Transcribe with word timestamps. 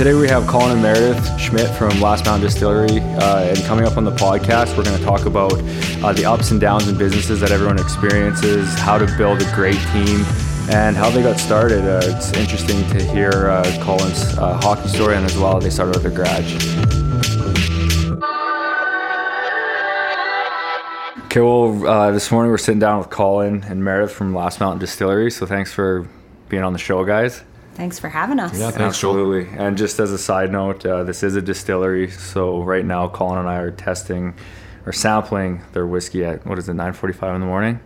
today 0.00 0.14
we 0.14 0.26
have 0.26 0.46
Colin 0.46 0.72
and 0.72 0.80
Meredith 0.80 1.38
Schmidt 1.38 1.68
from 1.76 2.00
Last 2.00 2.24
Mountain 2.24 2.48
Distillery, 2.48 3.00
uh, 3.00 3.42
and 3.42 3.62
coming 3.64 3.84
up 3.84 3.98
on 3.98 4.04
the 4.04 4.12
podcast, 4.12 4.74
we're 4.74 4.82
going 4.82 4.96
to 4.96 5.04
talk 5.04 5.26
about 5.26 5.52
uh, 6.02 6.10
the 6.14 6.24
ups 6.24 6.52
and 6.52 6.58
downs 6.58 6.88
in 6.88 6.96
businesses 6.96 7.38
that 7.40 7.50
everyone 7.50 7.78
experiences, 7.78 8.72
how 8.78 8.96
to 8.96 9.04
build 9.18 9.42
a 9.42 9.54
great 9.54 9.78
team, 9.92 10.24
and 10.70 10.96
how 10.96 11.10
they 11.10 11.22
got 11.22 11.38
started. 11.38 11.84
Uh, 11.84 12.00
it's 12.04 12.32
interesting 12.32 12.82
to 12.88 13.04
hear 13.12 13.50
uh, 13.50 13.62
Colin's 13.82 14.22
uh, 14.38 14.58
hockey 14.62 14.88
story 14.88 15.16
and 15.16 15.26
as 15.26 15.36
well 15.36 15.60
they 15.60 15.68
started 15.68 15.94
with 15.94 16.06
a 16.06 16.16
garage. 16.16 16.54
Okay, 21.26 21.42
well, 21.42 21.86
uh, 21.86 22.10
this 22.10 22.30
morning 22.30 22.50
we're 22.50 22.56
sitting 22.56 22.80
down 22.80 23.00
with 23.00 23.10
Colin 23.10 23.64
and 23.64 23.84
Meredith 23.84 24.12
from 24.12 24.34
Last 24.34 24.60
Mountain 24.60 24.78
Distillery. 24.78 25.30
So 25.30 25.44
thanks 25.44 25.74
for 25.74 26.08
being 26.48 26.62
on 26.62 26.72
the 26.72 26.78
show, 26.78 27.04
guys. 27.04 27.42
Thanks 27.74 27.98
for 27.98 28.08
having 28.08 28.38
us. 28.40 28.58
Yeah, 28.58 28.70
thanks, 28.70 29.00
Joel. 29.00 29.12
Absolutely. 29.16 29.58
And 29.58 29.76
just 29.78 29.98
as 30.00 30.12
a 30.12 30.18
side 30.18 30.52
note, 30.52 30.84
uh, 30.84 31.02
this 31.04 31.22
is 31.22 31.36
a 31.36 31.42
distillery. 31.42 32.10
So 32.10 32.62
right 32.62 32.84
now, 32.84 33.08
Colin 33.08 33.38
and 33.38 33.48
I 33.48 33.56
are 33.58 33.70
testing 33.70 34.34
or 34.86 34.92
sampling 34.92 35.62
their 35.72 35.86
whiskey 35.86 36.24
at 36.24 36.44
what 36.46 36.58
is 36.58 36.68
it, 36.68 36.74
9:45 36.74 37.34
in 37.36 37.40
the 37.40 37.46
morning? 37.46 37.80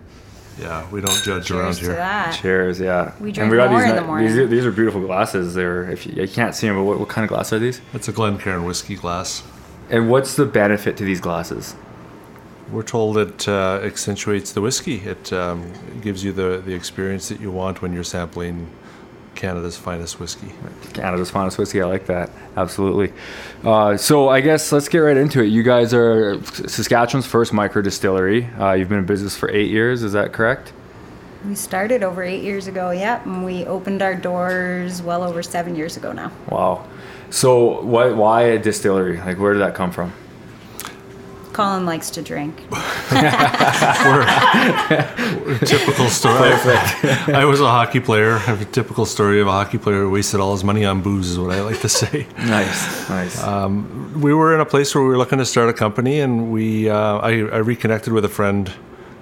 Yeah, 0.60 0.88
we 0.90 1.00
don't 1.00 1.20
judge 1.24 1.46
Cheers 1.48 1.50
around 1.50 1.74
to 1.74 1.80
here. 1.80 1.94
that. 1.96 2.38
Cheers, 2.40 2.78
yeah. 2.80 3.12
We 3.20 3.26
And 3.28 3.34
drink 3.34 3.54
got 3.54 3.70
more 3.70 3.80
these, 3.80 3.90
in 3.90 3.96
the 3.96 4.02
morning. 4.02 4.28
These, 4.28 4.38
are- 4.38 4.46
these 4.46 4.64
are 4.66 4.70
beautiful 4.72 5.00
glasses. 5.00 5.54
They're 5.54 5.90
if 5.90 6.06
you, 6.06 6.12
you 6.22 6.28
can't 6.28 6.54
see 6.54 6.68
them, 6.68 6.76
but 6.76 6.84
what, 6.84 7.00
what 7.00 7.08
kind 7.08 7.24
of 7.24 7.28
glass 7.28 7.52
are 7.52 7.58
these? 7.58 7.80
It's 7.92 8.06
a 8.08 8.12
Glencairn 8.12 8.64
whiskey 8.64 8.94
glass. 8.94 9.42
And 9.90 10.08
what's 10.08 10.36
the 10.36 10.46
benefit 10.46 10.96
to 10.98 11.04
these 11.04 11.20
glasses? 11.20 11.74
We're 12.70 12.82
told 12.84 13.18
it 13.18 13.46
uh, 13.48 13.80
accentuates 13.82 14.52
the 14.52 14.60
whiskey. 14.60 14.96
It 14.98 15.32
um, 15.32 15.72
gives 16.00 16.24
you 16.24 16.32
the, 16.32 16.62
the 16.64 16.72
experience 16.72 17.28
that 17.28 17.40
you 17.40 17.50
want 17.50 17.82
when 17.82 17.92
you're 17.92 18.04
sampling 18.04 18.70
Canada's 19.44 19.76
finest 19.76 20.18
whiskey. 20.18 20.50
Canada's 20.94 21.30
finest 21.30 21.58
whiskey. 21.58 21.82
I 21.82 21.84
like 21.84 22.06
that. 22.06 22.30
Absolutely. 22.56 23.12
Uh, 23.62 23.94
so 23.94 24.30
I 24.30 24.40
guess 24.40 24.72
let's 24.72 24.88
get 24.88 25.00
right 25.00 25.18
into 25.18 25.42
it. 25.42 25.48
You 25.48 25.62
guys 25.62 25.92
are 25.92 26.42
Saskatchewan's 26.44 27.26
first 27.26 27.52
micro 27.52 27.82
distillery. 27.82 28.46
Uh, 28.58 28.72
you've 28.72 28.88
been 28.88 29.00
in 29.00 29.04
business 29.04 29.36
for 29.36 29.50
eight 29.50 29.70
years. 29.70 30.02
Is 30.02 30.14
that 30.14 30.32
correct? 30.32 30.72
We 31.46 31.54
started 31.54 32.02
over 32.02 32.22
eight 32.22 32.42
years 32.42 32.68
ago, 32.68 32.90
yep, 32.90 33.26
and 33.26 33.44
we 33.44 33.66
opened 33.66 34.00
our 34.00 34.14
doors 34.14 35.02
well 35.02 35.22
over 35.22 35.42
seven 35.42 35.76
years 35.76 35.98
ago 35.98 36.12
now. 36.12 36.32
Wow. 36.48 36.88
So 37.28 37.82
why 37.82 38.12
why 38.12 38.42
a 38.44 38.58
distillery? 38.58 39.18
Like 39.18 39.38
where 39.38 39.52
did 39.52 39.60
that 39.60 39.74
come 39.74 39.90
from? 39.90 40.14
Colin 41.54 41.86
likes 41.86 42.10
to 42.10 42.20
drink. 42.20 42.56
typical 45.64 46.08
story. 46.08 46.50
I 47.32 47.44
was 47.48 47.60
a 47.60 47.70
hockey 47.70 48.00
player. 48.00 48.32
I 48.32 48.38
have 48.38 48.60
a 48.60 48.64
typical 48.64 49.06
story 49.06 49.40
of 49.40 49.46
a 49.46 49.52
hockey 49.52 49.78
player 49.78 50.00
who 50.00 50.10
wasted 50.10 50.40
all 50.40 50.50
his 50.52 50.64
money 50.64 50.84
on 50.84 51.00
booze, 51.00 51.30
is 51.30 51.38
what 51.38 51.52
I 51.52 51.60
like 51.62 51.80
to 51.80 51.88
say. 51.88 52.26
Nice, 52.44 53.08
nice. 53.08 53.40
we 54.16 54.34
were 54.34 54.52
in 54.54 54.60
a 54.60 54.66
place 54.66 54.94
where 54.94 55.02
we 55.04 55.10
were 55.10 55.16
looking 55.16 55.38
to 55.38 55.46
start 55.46 55.68
a 55.68 55.72
company, 55.72 56.18
and 56.20 56.52
we 56.52 56.90
uh, 56.90 57.18
I, 57.18 57.30
I 57.30 57.58
reconnected 57.58 58.12
with 58.12 58.24
a 58.24 58.28
friend. 58.28 58.72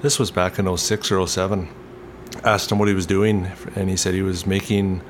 This 0.00 0.18
was 0.18 0.30
back 0.30 0.58
in 0.58 0.74
06 0.76 1.12
or 1.12 1.26
07. 1.26 1.68
Asked 2.44 2.72
him 2.72 2.78
what 2.78 2.88
he 2.88 2.94
was 2.94 3.06
doing, 3.06 3.52
and 3.76 3.90
he 3.90 3.96
said 3.96 4.14
he 4.14 4.22
was 4.22 4.46
making 4.46 5.02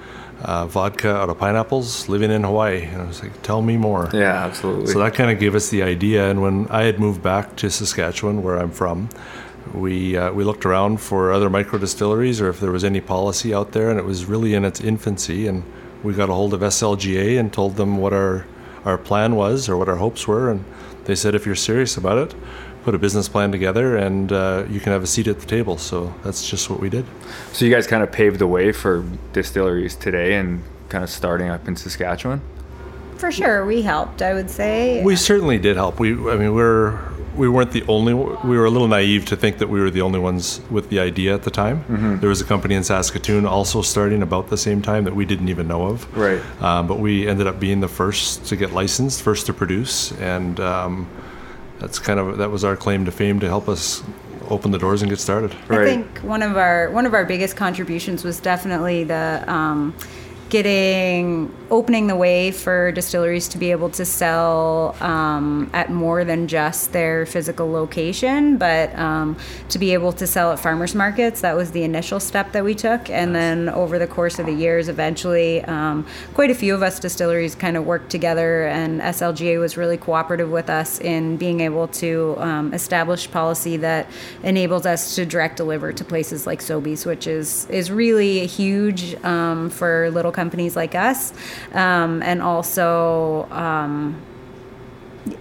uh, 0.42 0.66
vodka 0.66 1.14
out 1.14 1.30
of 1.30 1.38
pineapples, 1.38 2.08
living 2.08 2.30
in 2.30 2.42
Hawaii. 2.44 2.82
And 2.82 3.02
I 3.02 3.06
was 3.06 3.22
like, 3.22 3.42
"Tell 3.42 3.62
me 3.62 3.76
more." 3.76 4.10
yeah, 4.12 4.44
absolutely. 4.44 4.92
So 4.92 4.98
that 4.98 5.14
kind 5.14 5.30
of 5.30 5.38
gave 5.38 5.54
us 5.54 5.70
the 5.70 5.82
idea. 5.82 6.30
And 6.30 6.42
when 6.42 6.66
I 6.68 6.82
had 6.84 6.98
moved 6.98 7.22
back 7.22 7.56
to 7.56 7.70
Saskatchewan, 7.70 8.42
where 8.42 8.56
I'm 8.58 8.70
from, 8.70 9.08
we 9.74 10.16
uh, 10.16 10.32
we 10.32 10.44
looked 10.44 10.66
around 10.66 11.00
for 11.00 11.32
other 11.32 11.48
micro 11.48 11.78
distilleries 11.78 12.40
or 12.40 12.48
if 12.48 12.60
there 12.60 12.72
was 12.72 12.84
any 12.84 13.00
policy 13.00 13.54
out 13.54 13.72
there, 13.72 13.90
and 13.90 13.98
it 13.98 14.04
was 14.04 14.26
really 14.26 14.54
in 14.54 14.64
its 14.64 14.80
infancy. 14.80 15.46
And 15.46 15.62
we 16.02 16.14
got 16.14 16.28
a 16.28 16.34
hold 16.34 16.52
of 16.54 16.60
SLGA 16.60 17.38
and 17.38 17.52
told 17.52 17.76
them 17.76 17.98
what 17.98 18.12
our 18.12 18.46
our 18.84 18.98
plan 18.98 19.36
was 19.36 19.68
or 19.68 19.76
what 19.76 19.88
our 19.88 19.96
hopes 19.96 20.26
were, 20.26 20.50
and 20.50 20.64
they 21.04 21.14
said, 21.14 21.34
if 21.34 21.46
you're 21.46 21.54
serious 21.54 21.96
about 21.96 22.18
it, 22.18 22.34
put 22.82 22.94
a 22.94 22.98
business 22.98 23.28
plan 23.28 23.52
together, 23.52 23.96
and 23.96 24.32
uh, 24.32 24.64
you 24.68 24.80
can 24.80 24.92
have 24.92 25.02
a 25.02 25.06
seat 25.06 25.28
at 25.28 25.40
the 25.40 25.46
table. 25.46 25.78
So 25.78 26.14
that's 26.22 26.48
just 26.48 26.68
what 26.70 26.80
we 26.80 26.90
did. 26.90 27.06
so 27.52 27.64
you 27.64 27.70
guys 27.72 27.86
kind 27.86 28.02
of 28.02 28.10
paved 28.12 28.38
the 28.38 28.46
way 28.46 28.72
for 28.72 29.04
distilleries 29.32 29.94
today 29.96 30.34
and 30.34 30.62
kind 30.88 31.04
of 31.04 31.10
starting 31.10 31.48
up 31.48 31.68
in 31.68 31.76
Saskatchewan. 31.76 32.40
For 33.16 33.30
sure, 33.30 33.64
we 33.64 33.82
helped, 33.82 34.20
I 34.20 34.34
would 34.34 34.50
say. 34.50 35.02
We 35.02 35.14
certainly 35.14 35.58
did 35.58 35.76
help. 35.76 36.00
We, 36.00 36.12
I 36.12 36.36
mean, 36.36 36.54
we're 36.54 36.98
we 37.36 37.48
weren't 37.48 37.70
the 37.72 37.84
only. 37.88 38.14
We 38.14 38.58
were 38.58 38.64
a 38.64 38.70
little 38.70 38.88
naive 38.88 39.24
to 39.26 39.36
think 39.36 39.58
that 39.58 39.68
we 39.68 39.80
were 39.80 39.90
the 39.90 40.02
only 40.02 40.18
ones 40.18 40.60
with 40.70 40.90
the 40.90 41.00
idea 41.00 41.34
at 41.34 41.44
the 41.44 41.50
time. 41.50 42.18
There 42.20 42.28
was 42.28 42.40
a 42.40 42.44
company 42.44 42.74
in 42.74 42.84
Saskatoon 42.84 43.46
also 43.46 43.80
starting 43.80 44.22
about 44.22 44.48
the 44.48 44.58
same 44.58 44.82
time 44.82 45.04
that 45.04 45.14
we 45.14 45.24
didn't 45.24 45.48
even 45.48 45.68
know 45.68 45.86
of. 45.86 46.16
Right. 46.16 46.42
Um, 46.60 46.86
but 46.86 46.98
we 46.98 47.26
ended 47.26 47.46
up 47.46 47.58
being 47.58 47.80
the 47.80 47.88
first 47.88 48.44
to 48.46 48.56
get 48.56 48.72
licensed, 48.72 49.22
first 49.22 49.46
to 49.46 49.54
produce, 49.54 50.12
and 50.12 50.60
um, 50.60 51.08
that's 51.82 51.98
kind 51.98 52.20
of 52.20 52.38
that 52.38 52.50
was 52.50 52.62
our 52.64 52.76
claim 52.76 53.04
to 53.04 53.10
fame 53.10 53.40
to 53.40 53.48
help 53.48 53.68
us 53.68 54.04
open 54.48 54.70
the 54.70 54.78
doors 54.78 55.02
and 55.02 55.10
get 55.10 55.18
started. 55.18 55.52
Right. 55.66 55.80
I 55.80 55.84
think 55.84 56.18
one 56.20 56.40
of 56.42 56.56
our 56.56 56.90
one 56.90 57.06
of 57.06 57.12
our 57.12 57.24
biggest 57.24 57.56
contributions 57.56 58.22
was 58.22 58.38
definitely 58.38 59.02
the 59.02 59.44
um, 59.48 59.94
getting 60.52 61.50
opening 61.70 62.08
the 62.08 62.14
way 62.14 62.50
for 62.50 62.92
distilleries 62.92 63.48
to 63.48 63.56
be 63.56 63.70
able 63.70 63.88
to 63.88 64.04
sell 64.04 64.94
um, 65.00 65.70
at 65.72 65.90
more 65.90 66.26
than 66.26 66.46
just 66.46 66.92
their 66.92 67.24
physical 67.24 67.70
location, 67.70 68.58
but 68.58 68.94
um, 68.98 69.34
to 69.70 69.78
be 69.78 69.94
able 69.94 70.12
to 70.12 70.26
sell 70.26 70.52
at 70.52 70.60
farmers 70.60 70.94
markets. 70.94 71.40
That 71.40 71.56
was 71.56 71.70
the 71.70 71.84
initial 71.84 72.20
step 72.20 72.52
that 72.52 72.64
we 72.64 72.74
took, 72.74 73.08
and 73.08 73.34
then 73.34 73.70
over 73.70 73.98
the 73.98 74.06
course 74.06 74.38
of 74.38 74.44
the 74.44 74.52
years, 74.52 74.88
eventually, 74.88 75.64
um, 75.64 76.06
quite 76.34 76.50
a 76.50 76.54
few 76.54 76.74
of 76.74 76.82
us 76.82 77.00
distilleries 77.00 77.54
kind 77.54 77.78
of 77.78 77.86
worked 77.86 78.10
together, 78.10 78.66
and 78.66 79.00
SLGA 79.00 79.58
was 79.58 79.78
really 79.78 79.96
cooperative 79.96 80.50
with 80.50 80.68
us 80.68 81.00
in 81.00 81.38
being 81.38 81.60
able 81.60 81.88
to 81.88 82.36
um, 82.36 82.74
establish 82.74 83.30
policy 83.30 83.78
that 83.78 84.06
enables 84.42 84.84
us 84.84 85.14
to 85.14 85.24
direct 85.24 85.56
deliver 85.56 85.94
to 85.94 86.04
places 86.04 86.46
like 86.46 86.60
Sobeys, 86.60 87.06
which 87.06 87.26
is 87.26 87.64
is 87.70 87.90
really 87.90 88.46
huge 88.46 89.14
um, 89.24 89.70
for 89.70 90.10
little 90.10 90.30
companies 90.42 90.74
like 90.82 90.94
us, 90.94 91.32
um, 91.72 92.22
and 92.22 92.42
also. 92.42 93.46
Um, 93.50 94.20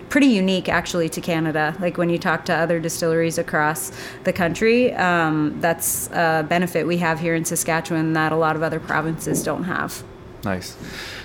pretty 0.10 0.28
unique 0.28 0.70
actually 0.70 1.10
to 1.10 1.22
Canada. 1.22 1.76
Like 1.80 1.98
when 1.98 2.10
you 2.10 2.20
talk 2.20 2.46
to 2.46 2.54
other 2.54 2.80
distilleries 2.80 3.38
across 3.40 3.92
the 4.26 4.34
country, 4.34 4.94
um, 4.94 5.60
that's 5.60 6.08
a 6.12 6.46
benefit 6.48 6.86
we 6.86 6.98
have 6.98 7.20
here 7.20 7.34
in 7.34 7.46
Saskatchewan 7.46 8.14
that 8.14 8.32
a 8.32 8.36
lot 8.36 8.56
of 8.56 8.62
other 8.62 8.80
provinces 8.80 9.42
don't 9.42 9.64
have. 9.64 10.04
Nice. 10.44 10.78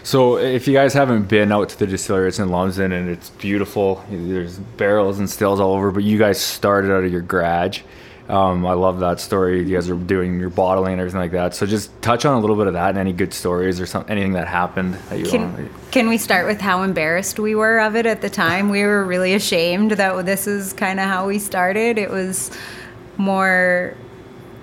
So 0.03 0.38
if 0.38 0.69
you 0.69 0.75
guys 0.75 0.94
haven't 0.94 1.25
been 1.28 1.50
out 1.53 1.69
to 1.70 1.78
the 1.78 1.87
distillery, 1.87 2.28
it's 2.28 2.38
in 2.38 2.48
Lumsden 2.48 2.93
and 2.93 3.10
it's 3.10 3.31
beautiful. 3.31 4.04
There's 4.08 4.58
barrels 4.58 5.19
and 5.19 5.28
stills 5.28 5.58
all 5.60 5.75
over, 5.75 5.91
but 5.91 6.04
you 6.04 6.16
guys 6.16 6.41
started 6.41 6.91
out 6.91 7.04
of 7.04 7.10
your 7.10 7.22
garage. 7.22 7.82
Um, 8.28 8.66
I 8.66 8.72
love 8.72 9.00
that 9.00 9.20
story. 9.20 9.62
You 9.62 9.76
guys 9.76 9.88
are 9.88 9.94
doing 9.94 10.41
your 10.41 10.50
bottling 10.50 10.92
and 10.92 11.00
everything 11.00 11.20
like 11.20 11.31
that. 11.32 11.54
So 11.54 11.64
just 11.64 11.91
touch 12.03 12.25
on 12.25 12.37
a 12.37 12.41
little 12.41 12.56
bit 12.56 12.66
of 12.66 12.72
that 12.72 12.91
and 12.91 12.98
any 12.98 13.12
good 13.12 13.32
stories 13.32 13.81
or 13.81 13.87
some, 13.87 14.04
anything 14.09 14.32
that 14.32 14.48
happened 14.48 14.94
that 15.10 15.20
you. 15.20 15.26
Can, 15.26 15.70
can 15.92 16.09
we 16.09 16.19
start 16.19 16.47
with 16.47 16.60
how 16.60 16.82
embarrassed 16.82 17.38
we 17.38 17.54
were 17.54 17.78
of 17.78 17.94
it 17.94 18.04
at 18.04 18.22
the 18.22 18.31
time? 18.31 18.69
We 18.69 18.82
were 18.82 19.04
really 19.04 19.34
ashamed 19.34 19.92
that 19.92 20.26
this 20.26 20.47
is 20.47 20.72
kind 20.72 20.98
of 20.98 21.06
how 21.06 21.28
we 21.28 21.38
started. 21.38 21.98
It 21.98 22.10
was 22.10 22.50
more 23.16 23.94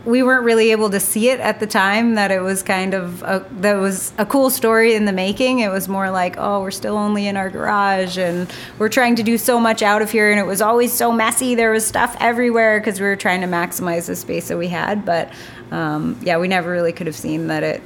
we 0.06 0.22
weren't 0.22 0.44
really 0.44 0.72
able 0.72 0.90
to 0.90 1.00
see 1.00 1.30
it 1.30 1.40
at 1.40 1.60
the 1.60 1.68
time 1.68 2.16
that 2.16 2.30
it 2.30 2.42
was 2.42 2.62
kind 2.62 2.94
of 2.94 3.24
a, 3.24 3.46
that 3.60 3.76
was 3.76 4.12
a 4.18 4.26
cool 4.26 4.50
story 4.50 4.96
in 4.96 5.06
the 5.06 5.14
making. 5.14 5.60
It 5.60 5.70
was 5.70 5.88
more 5.88 6.10
like 6.12 6.36
oh 6.38 6.62
we're 6.62 6.72
still 6.72 6.98
only 6.98 7.28
in 7.28 7.38
our 7.38 7.50
garage 7.50 8.18
and 8.18 8.52
we're 8.80 8.90
trying 8.90 9.16
to 9.16 9.24
do 9.24 9.38
so 9.38 9.60
much 9.60 9.82
out 9.82 10.02
of 10.02 10.12
here. 10.12 10.30
And 10.30 10.40
it 10.40 10.46
was 10.46 10.62
always 10.62 10.92
so 10.92 11.12
messy. 11.12 11.56
There 11.56 11.72
was 11.72 11.86
stuff 11.86 12.18
everywhere 12.20 12.80
because 12.80 13.00
we 13.00 13.06
were 13.06 13.16
trying 13.16 13.42
to 13.42 13.48
maximize 13.48 14.08
the 14.08 14.16
space 14.16 14.50
that 14.50 14.58
we 14.58 14.68
had. 14.68 15.06
But 15.06 15.32
um, 15.72 16.20
yeah 16.22 16.38
we 16.38 16.48
never 16.48 16.70
really 16.70 16.92
could 16.92 17.08
have 17.08 17.16
seen 17.16 17.48
that 17.48 17.64
it 17.64 17.82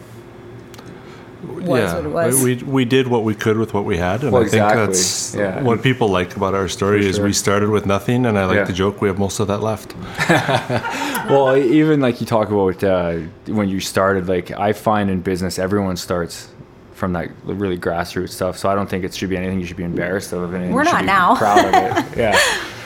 was 1.44 1.94
what 1.94 2.06
it 2.06 2.10
was 2.10 2.44
We, 2.44 2.56
we 2.56 2.86
did 2.86 3.08
what 3.08 3.24
we 3.24 3.36
could 3.36 3.58
with 3.58 3.74
what 3.74 3.86
we 3.86 3.98
had, 3.98 4.24
and 4.24 4.32
Well, 4.32 4.42
I 4.42 4.46
think 4.46 4.54
exactly, 4.64 4.86
that's 4.86 5.36
yeah. 5.36 5.62
what 5.62 5.82
people 5.84 6.10
like 6.10 6.36
about 6.36 6.54
our 6.56 6.68
story 6.68 7.02
For 7.02 7.08
is 7.10 7.16
sure. 7.18 7.26
we 7.26 7.34
started 7.34 7.70
with 7.70 7.86
nothing, 7.86 8.26
and 8.26 8.38
I 8.38 8.46
like 8.46 8.56
Yeah. 8.58 8.66
to 8.66 8.74
joke 8.74 9.02
we 9.02 9.08
have 9.08 9.20
most 9.20 9.40
of 9.40 9.48
that 9.48 9.62
left. 9.62 9.96
well, 11.30 11.56
even 11.58 12.00
like 12.02 12.20
you 12.22 12.28
talk 12.28 12.50
about 12.50 12.84
uh, 12.84 13.18
when 13.48 13.70
you 13.70 13.80
started, 13.80 14.28
like 14.28 14.52
I 14.52 14.74
find 14.74 15.10
in 15.10 15.22
business, 15.22 15.60
everyone 15.60 15.98
starts 15.98 16.50
from 16.94 17.14
that 17.14 17.30
really 17.44 17.78
grassroots 17.78 18.30
stuff. 18.32 18.58
So 18.58 18.70
I 18.70 18.76
don't 18.76 18.90
think 18.90 19.04
it 19.04 19.14
should 19.14 19.30
be 19.30 19.38
anything 19.38 19.60
you 19.60 19.66
should 19.68 19.78
be 19.78 19.84
embarrassed 19.84 20.34
of. 20.34 20.54
And 20.54 20.74
We're 20.74 20.84
not 20.84 21.06
now. 21.06 21.36
Proud 21.36 21.66
of 21.66 21.74
it. 21.74 22.18
Yeah. 22.18 22.40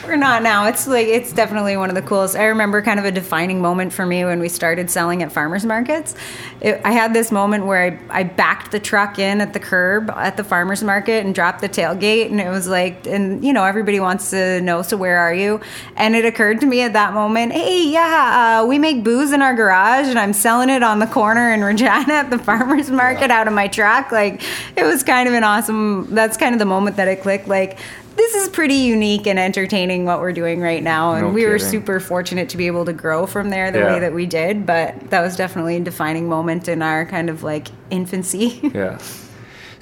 We're 0.04 0.16
not 0.16 0.42
now. 0.42 0.66
It's 0.66 0.86
like 0.86 1.06
it's 1.06 1.32
definitely 1.32 1.76
one 1.76 1.88
of 1.88 1.94
the 1.94 2.02
coolest. 2.02 2.36
I 2.36 2.46
remember 2.46 2.82
kind 2.82 2.98
of 2.98 3.04
a 3.04 3.12
defining 3.12 3.60
moment 3.60 3.92
for 3.92 4.04
me 4.04 4.24
when 4.24 4.40
we 4.40 4.48
started 4.48 4.90
selling 4.90 5.22
at 5.22 5.32
farmers 5.32 5.64
markets. 5.64 6.14
It, 6.60 6.80
I 6.84 6.92
had 6.92 7.14
this 7.14 7.30
moment 7.30 7.66
where 7.66 7.82
I, 8.10 8.20
I 8.20 8.22
backed 8.24 8.72
the 8.72 8.80
truck 8.80 9.18
in 9.18 9.40
at 9.40 9.52
the 9.52 9.60
curb 9.60 10.10
at 10.10 10.36
the 10.36 10.44
farmers 10.44 10.82
market 10.82 11.24
and 11.24 11.34
dropped 11.34 11.60
the 11.60 11.68
tailgate, 11.68 12.30
and 12.30 12.40
it 12.40 12.48
was 12.48 12.68
like, 12.68 13.06
and 13.06 13.44
you 13.44 13.52
know, 13.52 13.64
everybody 13.64 14.00
wants 14.00 14.30
to 14.30 14.60
know, 14.60 14.82
so 14.82 14.96
where 14.96 15.18
are 15.18 15.34
you? 15.34 15.60
And 15.96 16.14
it 16.14 16.24
occurred 16.24 16.60
to 16.60 16.66
me 16.66 16.82
at 16.82 16.92
that 16.94 17.14
moment, 17.14 17.52
hey, 17.52 17.88
yeah, 17.88 18.62
uh, 18.62 18.66
we 18.66 18.78
make 18.78 19.04
booze 19.04 19.32
in 19.32 19.42
our 19.42 19.54
garage, 19.54 20.08
and 20.08 20.18
I'm 20.18 20.32
selling 20.32 20.68
it 20.68 20.82
on 20.82 20.98
the 20.98 21.06
corner 21.06 21.52
in 21.52 21.62
Regina 21.62 22.12
at 22.12 22.30
the 22.30 22.38
farmers 22.38 22.90
market 22.90 23.30
out 23.30 23.46
of 23.46 23.54
my 23.54 23.68
truck. 23.68 24.10
Like, 24.10 24.42
it 24.76 24.84
was 24.84 25.02
kind 25.02 25.28
of 25.28 25.34
an 25.34 25.44
awesome. 25.44 26.14
That's 26.14 26.36
kind 26.36 26.54
of 26.54 26.58
the 26.58 26.64
moment 26.64 26.96
that 26.96 27.08
it 27.08 27.22
clicked. 27.22 27.48
Like 27.48 27.78
this 28.16 28.34
is 28.34 28.48
pretty 28.48 28.74
unique 28.74 29.26
and 29.26 29.38
entertaining 29.38 30.04
what 30.04 30.20
we're 30.20 30.32
doing 30.32 30.60
right 30.60 30.82
now 30.82 31.12
and 31.14 31.28
No 31.28 31.32
we 31.32 31.46
were 31.46 31.58
super 31.58 31.98
fortunate 32.00 32.48
to 32.50 32.56
be 32.56 32.66
able 32.66 32.84
to 32.84 32.92
grow 32.92 33.26
from 33.26 33.50
there 33.50 33.70
the 33.70 33.78
Yeah. 33.80 33.94
way 33.94 34.00
that 34.00 34.12
we 34.12 34.26
did 34.26 34.66
but 34.66 35.10
that 35.10 35.20
was 35.22 35.36
definitely 35.36 35.76
a 35.76 35.80
defining 35.80 36.28
moment 36.28 36.68
in 36.68 36.82
our 36.82 37.06
kind 37.06 37.30
of 37.30 37.42
like 37.42 37.68
infancy 37.90 38.60
Yeah. 38.74 38.98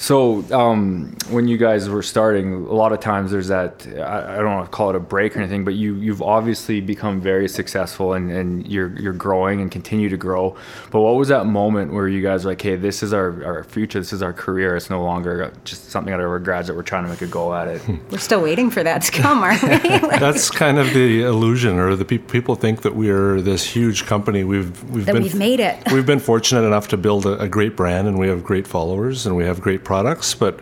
So 0.01 0.43
um, 0.51 1.15
when 1.29 1.47
you 1.47 1.59
guys 1.59 1.91
were 1.91 2.03
starting, 2.03 2.55
a 2.55 2.73
lot 2.73 2.93
of 2.93 3.01
times 3.01 3.33
there's 3.33 3.49
that 3.49 3.87
I, 3.99 4.33
I 4.33 4.37
don't 4.37 4.55
want 4.55 4.65
to 4.65 4.71
call 4.75 4.89
it 4.89 4.97
a 4.97 5.01
break 5.01 5.37
or 5.37 5.41
anything, 5.41 5.63
but 5.63 5.75
you 5.75 5.95
you've 5.97 6.23
obviously 6.23 6.81
become 6.81 7.21
very 7.21 7.47
successful 7.47 8.15
and, 8.15 8.31
and 8.31 8.67
you're 8.67 8.99
you're 8.99 9.13
growing 9.13 9.61
and 9.61 9.71
continue 9.71 10.09
to 10.09 10.17
grow. 10.17 10.57
But 10.91 11.03
what 11.03 11.17
was 11.17 11.29
that 11.29 11.45
moment 11.45 11.93
where 11.93 12.09
you 12.09 12.23
guys 12.23 12.47
were 12.47 12.53
like, 12.53 12.63
hey, 12.63 12.77
this 12.77 13.03
is 13.03 13.13
our, 13.13 13.45
our 13.45 13.63
future, 13.63 13.99
this 14.01 14.15
is 14.15 14.23
our 14.23 14.33
career. 14.33 14.75
It's 14.75 14.89
no 14.89 15.03
longer 15.03 15.53
just 15.65 15.91
something 15.91 16.15
out 16.15 16.21
of 16.21 16.31
our 16.31 16.39
garage 16.39 16.69
that 16.69 16.77
we're 16.77 16.83
trying 16.83 17.05
to 17.05 17.11
make 17.11 17.21
a 17.21 17.27
go 17.27 17.55
at 17.55 17.69
it. 17.69 17.83
we're 18.11 18.17
still 18.17 18.41
waiting 18.41 18.71
for 18.71 18.83
that 18.83 19.03
to 19.03 19.13
come 19.13 19.43
aren't 19.43 19.63
we 19.63 19.69
Like, 19.69 20.19
That's 20.21 20.51
kind 20.51 20.79
of 20.79 20.95
the 20.95 21.25
illusion, 21.25 21.79
or 21.79 21.95
the 21.95 22.07
pe- 22.07 22.17
people 22.17 22.55
think 22.55 22.81
that 22.83 22.97
we're 22.97 23.43
this 23.43 23.67
huge 23.67 24.07
company. 24.07 24.45
We've 24.45 24.83
we've 24.85 25.05
that 25.05 25.13
been 25.13 25.23
we've 25.25 25.35
made 25.35 25.61
it 25.61 25.77
we've 25.93 26.07
been 26.07 26.21
fortunate 26.21 26.63
enough 26.63 26.89
to 26.89 26.97
build 26.97 27.27
a, 27.27 27.39
a 27.39 27.49
great 27.49 27.77
brand, 27.77 28.09
and 28.09 28.19
we 28.19 28.29
have 28.29 28.43
great 28.43 28.67
followers, 28.67 29.27
and 29.27 29.37
we 29.37 29.45
have 29.45 29.61
great 29.61 29.85
products. 29.95 30.35
But 30.35 30.55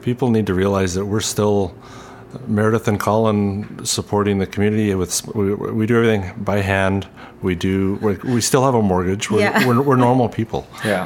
people 0.00 0.30
need 0.30 0.46
to 0.46 0.54
realize 0.54 0.94
that 0.94 1.04
we're 1.04 1.20
still 1.36 1.74
Meredith 2.46 2.88
and 2.88 2.98
Colin 2.98 3.84
supporting 3.84 4.38
the 4.38 4.46
community 4.46 4.94
with 4.94 5.12
we, 5.34 5.52
we 5.54 5.84
do 5.86 5.96
everything 5.96 6.22
by 6.44 6.58
hand. 6.62 7.06
We 7.42 7.54
do 7.54 7.98
we 8.00 8.12
we 8.34 8.40
still 8.40 8.64
have 8.64 8.74
a 8.74 8.82
mortgage. 8.82 9.30
We're, 9.30 9.40
Yeah. 9.40 9.66
we're, 9.66 9.82
we're 9.82 9.96
normal 10.08 10.28
people. 10.28 10.62
Yeah. 10.84 11.04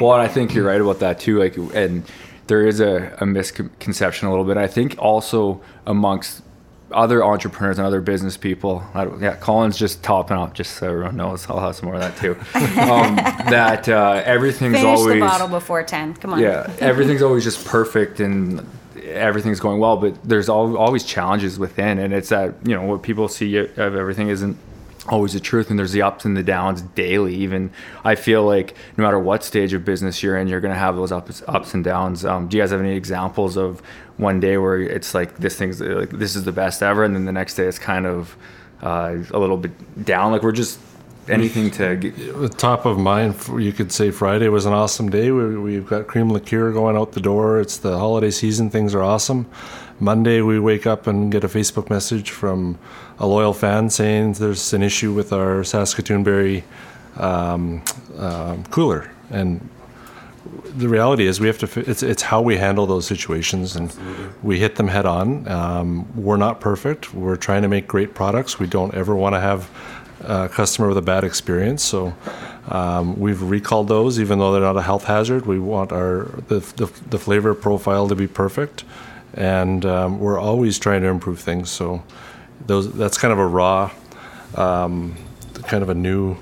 Well, 0.00 0.12
and 0.16 0.22
I 0.22 0.28
think 0.34 0.52
you're 0.54 0.66
right 0.72 0.80
about 0.86 0.98
that 0.98 1.18
too. 1.20 1.38
Like, 1.44 1.56
and 1.82 2.02
there 2.46 2.66
is 2.66 2.80
a, 2.80 3.16
a 3.20 3.26
misconception 3.26 4.28
a 4.28 4.30
little 4.30 4.44
bit. 4.44 4.56
I 4.56 4.66
think 4.76 4.96
also 4.98 5.60
amongst 5.86 6.42
other 6.94 7.24
entrepreneurs 7.24 7.78
and 7.78 7.86
other 7.86 8.00
business 8.00 8.36
people. 8.36 8.84
I 8.94 9.06
yeah, 9.16 9.36
Colin's 9.36 9.76
just 9.76 10.02
topping 10.02 10.36
up, 10.36 10.54
just 10.54 10.76
so 10.76 10.88
everyone 10.88 11.16
knows. 11.16 11.48
I'll 11.48 11.60
have 11.60 11.76
some 11.76 11.86
more 11.86 11.96
of 11.96 12.00
that 12.00 12.16
too. 12.16 12.36
Um, 12.84 13.16
that 13.16 13.88
uh, 13.88 14.22
everything's 14.24 14.76
finish 14.76 14.84
always 14.98 15.14
the 15.14 15.20
bottle 15.20 15.48
before 15.48 15.82
10 15.82 16.14
come 16.14 16.34
on 16.34 16.40
yeah, 16.40 16.70
everything's 16.80 17.22
always 17.22 17.42
just 17.44 17.64
perfect 17.66 18.20
and 18.20 18.66
everything's 19.04 19.60
going 19.60 19.78
well, 19.78 19.96
but 19.96 20.22
there's 20.22 20.48
al- 20.48 20.76
always 20.76 21.04
challenges 21.04 21.58
within, 21.58 21.98
and 21.98 22.12
it's 22.12 22.28
that 22.28 22.54
you 22.64 22.74
know 22.74 22.82
what 22.82 23.02
people 23.02 23.28
see 23.28 23.56
of 23.56 23.78
everything 23.78 24.28
isn't 24.28 24.56
always 25.08 25.32
the 25.32 25.40
truth, 25.40 25.70
and 25.70 25.78
there's 25.78 25.92
the 25.92 26.02
ups 26.02 26.24
and 26.24 26.36
the 26.36 26.42
downs 26.42 26.82
daily. 26.82 27.34
Even 27.36 27.70
I 28.04 28.14
feel 28.14 28.44
like 28.44 28.74
no 28.96 29.04
matter 29.04 29.18
what 29.18 29.44
stage 29.44 29.72
of 29.72 29.84
business 29.84 30.22
you're 30.22 30.36
in, 30.36 30.48
you're 30.48 30.60
gonna 30.60 30.74
have 30.74 30.96
those 30.96 31.12
ups 31.12 31.42
ups 31.46 31.74
and 31.74 31.84
downs. 31.84 32.24
Um, 32.24 32.48
do 32.48 32.56
you 32.56 32.62
guys 32.62 32.70
have 32.70 32.80
any 32.80 32.96
examples 32.96 33.56
of 33.56 33.80
one 34.16 34.40
day 34.40 34.56
where 34.56 34.80
it's 34.80 35.14
like 35.14 35.36
this 35.38 35.56
thing's 35.56 35.80
like 35.80 36.10
this 36.10 36.36
is 36.36 36.44
the 36.44 36.52
best 36.52 36.82
ever, 36.82 37.04
and 37.04 37.14
then 37.14 37.24
the 37.24 37.32
next 37.32 37.54
day 37.54 37.66
it's 37.66 37.78
kind 37.78 38.06
of 38.06 38.36
uh, 38.82 39.16
a 39.30 39.38
little 39.38 39.56
bit 39.56 40.04
down? 40.04 40.32
Like 40.32 40.42
we're 40.42 40.52
just 40.52 40.78
anything 41.28 41.70
to 41.70 41.96
get, 41.96 42.58
top 42.58 42.84
of 42.84 42.98
mind, 42.98 43.34
you 43.58 43.72
could 43.72 43.90
say 43.92 44.10
Friday 44.10 44.48
was 44.48 44.66
an 44.66 44.72
awesome 44.72 45.10
day. 45.10 45.30
We, 45.30 45.58
we've 45.58 45.86
got 45.86 46.06
cream 46.06 46.30
liqueur 46.30 46.72
going 46.72 46.96
out 46.96 47.12
the 47.12 47.20
door. 47.20 47.60
It's 47.60 47.78
the 47.78 47.98
holiday 47.98 48.30
season. 48.30 48.70
Things 48.70 48.94
are 48.94 49.02
awesome. 49.02 49.46
Monday, 50.00 50.40
we 50.40 50.58
wake 50.58 50.86
up 50.86 51.06
and 51.06 51.30
get 51.30 51.44
a 51.44 51.48
Facebook 51.48 51.88
message 51.88 52.30
from 52.30 52.78
a 53.18 53.26
loyal 53.26 53.52
fan 53.52 53.90
saying 53.90 54.34
there's 54.34 54.72
an 54.72 54.82
issue 54.82 55.12
with 55.12 55.32
our 55.32 55.62
Saskatoon 55.62 56.24
Berry 56.24 56.64
um, 57.16 57.82
um, 58.16 58.64
cooler. 58.64 59.10
And 59.30 59.68
the 60.76 60.88
reality 60.88 61.26
is 61.26 61.40
we 61.40 61.46
have 61.46 61.58
to 61.58 61.80
it's, 61.88 62.02
it's 62.02 62.22
how 62.22 62.42
we 62.42 62.56
handle 62.56 62.86
those 62.86 63.06
situations 63.06 63.76
and 63.76 63.94
we 64.42 64.58
hit 64.58 64.76
them 64.76 64.88
head 64.88 65.06
on. 65.06 65.46
Um, 65.48 66.22
we're 66.22 66.36
not 66.36 66.60
perfect. 66.60 67.14
We're 67.14 67.36
trying 67.36 67.62
to 67.62 67.68
make 67.68 67.86
great 67.86 68.14
products. 68.14 68.58
We 68.58 68.66
don't 68.66 68.92
ever 68.94 69.14
want 69.14 69.36
to 69.36 69.40
have 69.40 69.70
a 70.20 70.48
customer 70.48 70.88
with 70.88 70.98
a 70.98 71.02
bad 71.02 71.22
experience. 71.22 71.84
So 71.84 72.14
um, 72.68 73.18
we've 73.18 73.42
recalled 73.42 73.88
those 73.88 74.18
even 74.18 74.40
though 74.40 74.52
they're 74.52 74.60
not 74.60 74.76
a 74.76 74.82
health 74.82 75.04
hazard. 75.04 75.46
We 75.46 75.60
want 75.60 75.92
our 75.92 76.24
the, 76.48 76.58
the, 76.76 76.86
the 77.10 77.18
flavor 77.18 77.54
profile 77.54 78.08
to 78.08 78.16
be 78.16 78.26
perfect 78.26 78.84
and 79.36 79.84
um, 79.84 80.18
we're 80.18 80.38
always 80.38 80.78
trying 80.78 81.02
to 81.02 81.08
improve 81.08 81.40
things 81.40 81.70
so 81.70 82.02
those 82.66 82.92
that's 82.92 83.18
kind 83.18 83.32
of 83.32 83.38
a 83.38 83.46
raw 83.46 83.90
um, 84.56 85.14
kind 85.64 85.82
of 85.82 85.88
a 85.88 85.94
new 85.94 86.36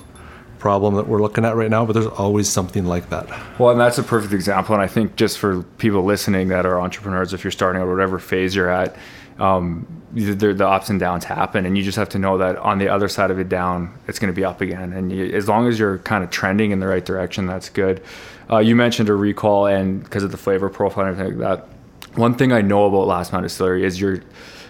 problem 0.58 0.94
that 0.94 1.08
we're 1.08 1.20
looking 1.20 1.44
at 1.44 1.56
right 1.56 1.70
now 1.70 1.84
but 1.84 1.92
there's 1.94 2.06
always 2.06 2.48
something 2.48 2.86
like 2.86 3.10
that 3.10 3.28
Well, 3.58 3.70
and 3.70 3.80
that's 3.80 3.98
a 3.98 4.02
perfect 4.02 4.32
example. 4.32 4.74
And 4.74 4.82
I 4.82 4.88
think 4.88 5.14
just 5.14 5.38
for 5.38 5.62
people 5.78 6.02
listening 6.02 6.48
that 6.48 6.66
are 6.66 6.80
entrepreneurs, 6.80 7.32
if 7.32 7.44
you're 7.44 7.52
starting 7.52 7.80
at 7.80 7.86
whatever 7.86 8.18
phase 8.18 8.54
you're 8.56 8.68
at, 8.68 8.96
um, 9.38 9.86
the, 10.12 10.52
the 10.52 10.66
ups 10.68 10.90
and 10.90 10.98
downs 10.98 11.24
happen, 11.24 11.64
and 11.64 11.78
you 11.78 11.84
just 11.84 11.96
have 11.96 12.08
to 12.10 12.18
know 12.18 12.38
that 12.38 12.56
on 12.56 12.78
the 12.78 12.88
other 12.88 13.08
side 13.08 13.30
of 13.30 13.38
it 13.38 13.48
down, 13.48 13.96
it's 14.08 14.18
going 14.18 14.32
to 14.32 14.36
be 14.36 14.44
up 14.44 14.60
again. 14.60 14.92
And 14.92 15.12
you, 15.12 15.26
as 15.26 15.48
long 15.48 15.68
as 15.68 15.78
you're 15.78 15.98
kind 15.98 16.24
of 16.24 16.30
trending 16.30 16.70
in 16.70 16.80
the 16.80 16.86
right 16.86 17.04
direction, 17.04 17.46
that's 17.46 17.68
good. 17.68 18.02
Uh, 18.50 18.58
you 18.58 18.74
mentioned 18.74 19.08
a 19.08 19.14
recall, 19.14 19.66
and 19.66 20.02
because 20.02 20.24
of 20.24 20.32
the 20.32 20.36
flavor 20.36 20.68
profile 20.68 21.06
and 21.06 21.18
everything 21.18 21.38
like 21.38 21.58
that. 21.60 21.68
One 22.14 22.34
thing 22.34 22.52
I 22.52 22.60
know 22.60 22.86
about 22.86 23.06
Last 23.06 23.32
Mountain 23.32 23.48
Distillery 23.48 23.84
is 23.84 24.00
your 24.00 24.22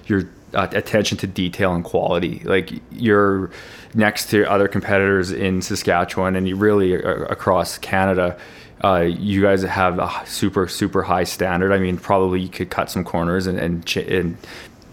your 0.07 0.29
uh, 0.55 0.69
attention 0.73 1.19
to 1.19 1.27
detail 1.27 1.75
and 1.75 1.85
quality. 1.85 2.41
Like 2.45 2.73
you're 2.91 3.51
next 3.95 4.31
to 4.31 4.51
other 4.51 4.69
competitors 4.69 5.31
in 5.31 5.63
Saskatchewan 5.63 6.37
and 6.37 6.49
you 6.49 6.57
really 6.57 7.03
uh, 7.03 7.25
across 7.25 7.79
Canada. 7.79 8.39
Uh, 8.85 9.01
you 9.01 9.43
guys 9.43 9.63
have 9.63 9.99
a 9.99 10.11
super 10.27 10.69
super 10.69 11.03
high 11.03 11.25
standard. 11.25 11.73
I 11.73 11.79
mean, 11.79 11.97
probably 11.97 12.41
you 12.41 12.49
could 12.49 12.71
cut 12.71 12.91
some 12.91 13.05
corners 13.05 13.47
and 13.47 13.59
and, 13.59 13.87
ch- 13.87 13.97
and 13.99 14.37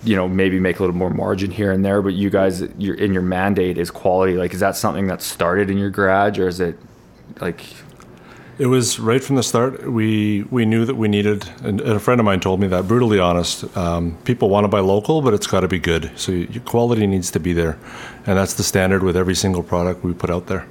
you 0.04 0.16
know 0.16 0.28
maybe 0.28 0.60
make 0.60 0.80
a 0.80 0.84
little 0.84 0.96
more 0.96 1.10
margin 1.10 1.52
here 1.52 1.72
and 1.72 1.84
there. 1.84 2.02
But 2.02 2.14
you 2.14 2.30
guys, 2.30 2.62
your 2.78 2.96
in 2.96 3.14
your 3.14 3.24
mandate 3.24 3.78
is 3.78 3.92
quality. 3.92 4.38
Like, 4.38 4.54
is 4.54 4.60
that 4.60 4.76
something 4.76 5.08
that 5.08 5.22
started 5.22 5.70
in 5.70 5.78
your 5.78 5.90
garage 5.90 6.40
or 6.40 6.48
is 6.48 6.60
it 6.60 6.78
like 7.42 7.62
It 8.60 8.66
was 8.66 9.00
right 9.00 9.24
from 9.24 9.38
the 9.38 9.44
start. 9.44 9.90
We 9.90 10.44
we 10.52 10.66
knew 10.66 10.84
that 10.84 10.96
we 10.96 11.08
needed, 11.08 11.50
and, 11.64 11.80
a 11.80 11.98
friend 11.98 12.20
of 12.20 12.26
mine 12.26 12.42
told 12.42 12.60
me 12.60 12.68
that. 12.68 12.90
Brutally 12.90 13.18
honest, 13.18 13.64
um, 13.78 14.18
people 14.26 14.50
want 14.50 14.66
to 14.66 14.68
buy 14.68 14.82
local, 14.82 15.22
but 15.22 15.34
it's 15.34 15.48
got 15.48 15.62
to 15.62 15.70
be 15.70 15.80
good. 15.80 16.12
So 16.18 16.34
your 16.34 16.62
quality 16.64 17.08
needs 17.08 17.32
to 17.32 17.40
be 17.40 17.54
there, 17.54 17.78
and 18.28 18.38
that's 18.38 18.56
the 18.56 18.64
standard 18.64 19.02
with 19.02 19.16
every 19.16 19.36
single 19.36 19.64
product 19.64 20.04
we 20.04 20.14
put 20.14 20.30
out 20.30 20.48
there. 20.48 20.68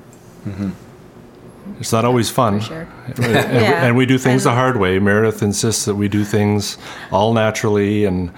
It's 1.80 1.92
not 1.92 2.04
always 2.04 2.28
fun, 2.30 2.60
sure. 2.60 2.86
and, 3.06 3.18
we, 3.18 3.24
Yeah. 3.32 3.86
and 3.86 3.96
we 3.96 4.04
do 4.04 4.18
things 4.18 4.44
the 4.44 4.50
hard 4.52 4.76
way. 4.76 4.98
Meredith 4.98 5.42
insists 5.42 5.84
that 5.86 5.94
we 5.94 6.08
do 6.08 6.24
things 6.24 6.76
all 7.10 7.32
naturally, 7.32 8.04
and 8.04 8.30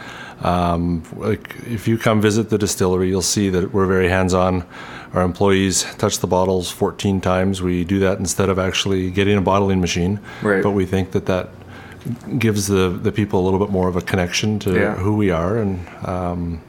um, 0.43 1.03
like 1.17 1.57
if 1.67 1.89
you 1.89 1.99
come 1.99 2.21
visit 2.21 2.51
the 2.51 2.59
distillery, 2.59 3.09
you'll 3.09 3.23
see 3.23 3.49
that 3.51 3.73
we're 3.73 3.87
very 3.87 4.09
hands-on. 4.09 4.65
Our 5.13 5.23
employees 5.23 5.83
touch 5.99 6.19
the 6.21 6.27
bottles 6.27 6.71
14 6.71 7.21
times. 7.21 7.61
We 7.61 7.85
do 7.85 7.99
that 8.01 8.19
instead 8.19 8.49
of 8.49 8.59
actually 8.59 9.11
getting 9.11 9.37
a 9.37 9.41
bottling 9.41 9.81
machine. 9.81 10.21
Right. 10.43 10.63
But 10.63 10.71
we 10.71 10.87
think 10.87 11.11
that 11.13 11.27
that 11.27 11.49
gives 12.39 12.67
the, 12.69 12.89
the 12.91 13.13
people 13.13 13.41
a 13.41 13.45
little 13.45 13.59
bit 13.59 13.71
more 13.71 13.89
of 13.89 13.97
a 13.97 14.01
connection 14.01 14.59
to 14.61 14.75
Yeah. 14.75 14.95
who 14.95 15.17
we 15.17 15.31
are, 15.31 15.59
and 15.59 15.87
um, 16.07 16.61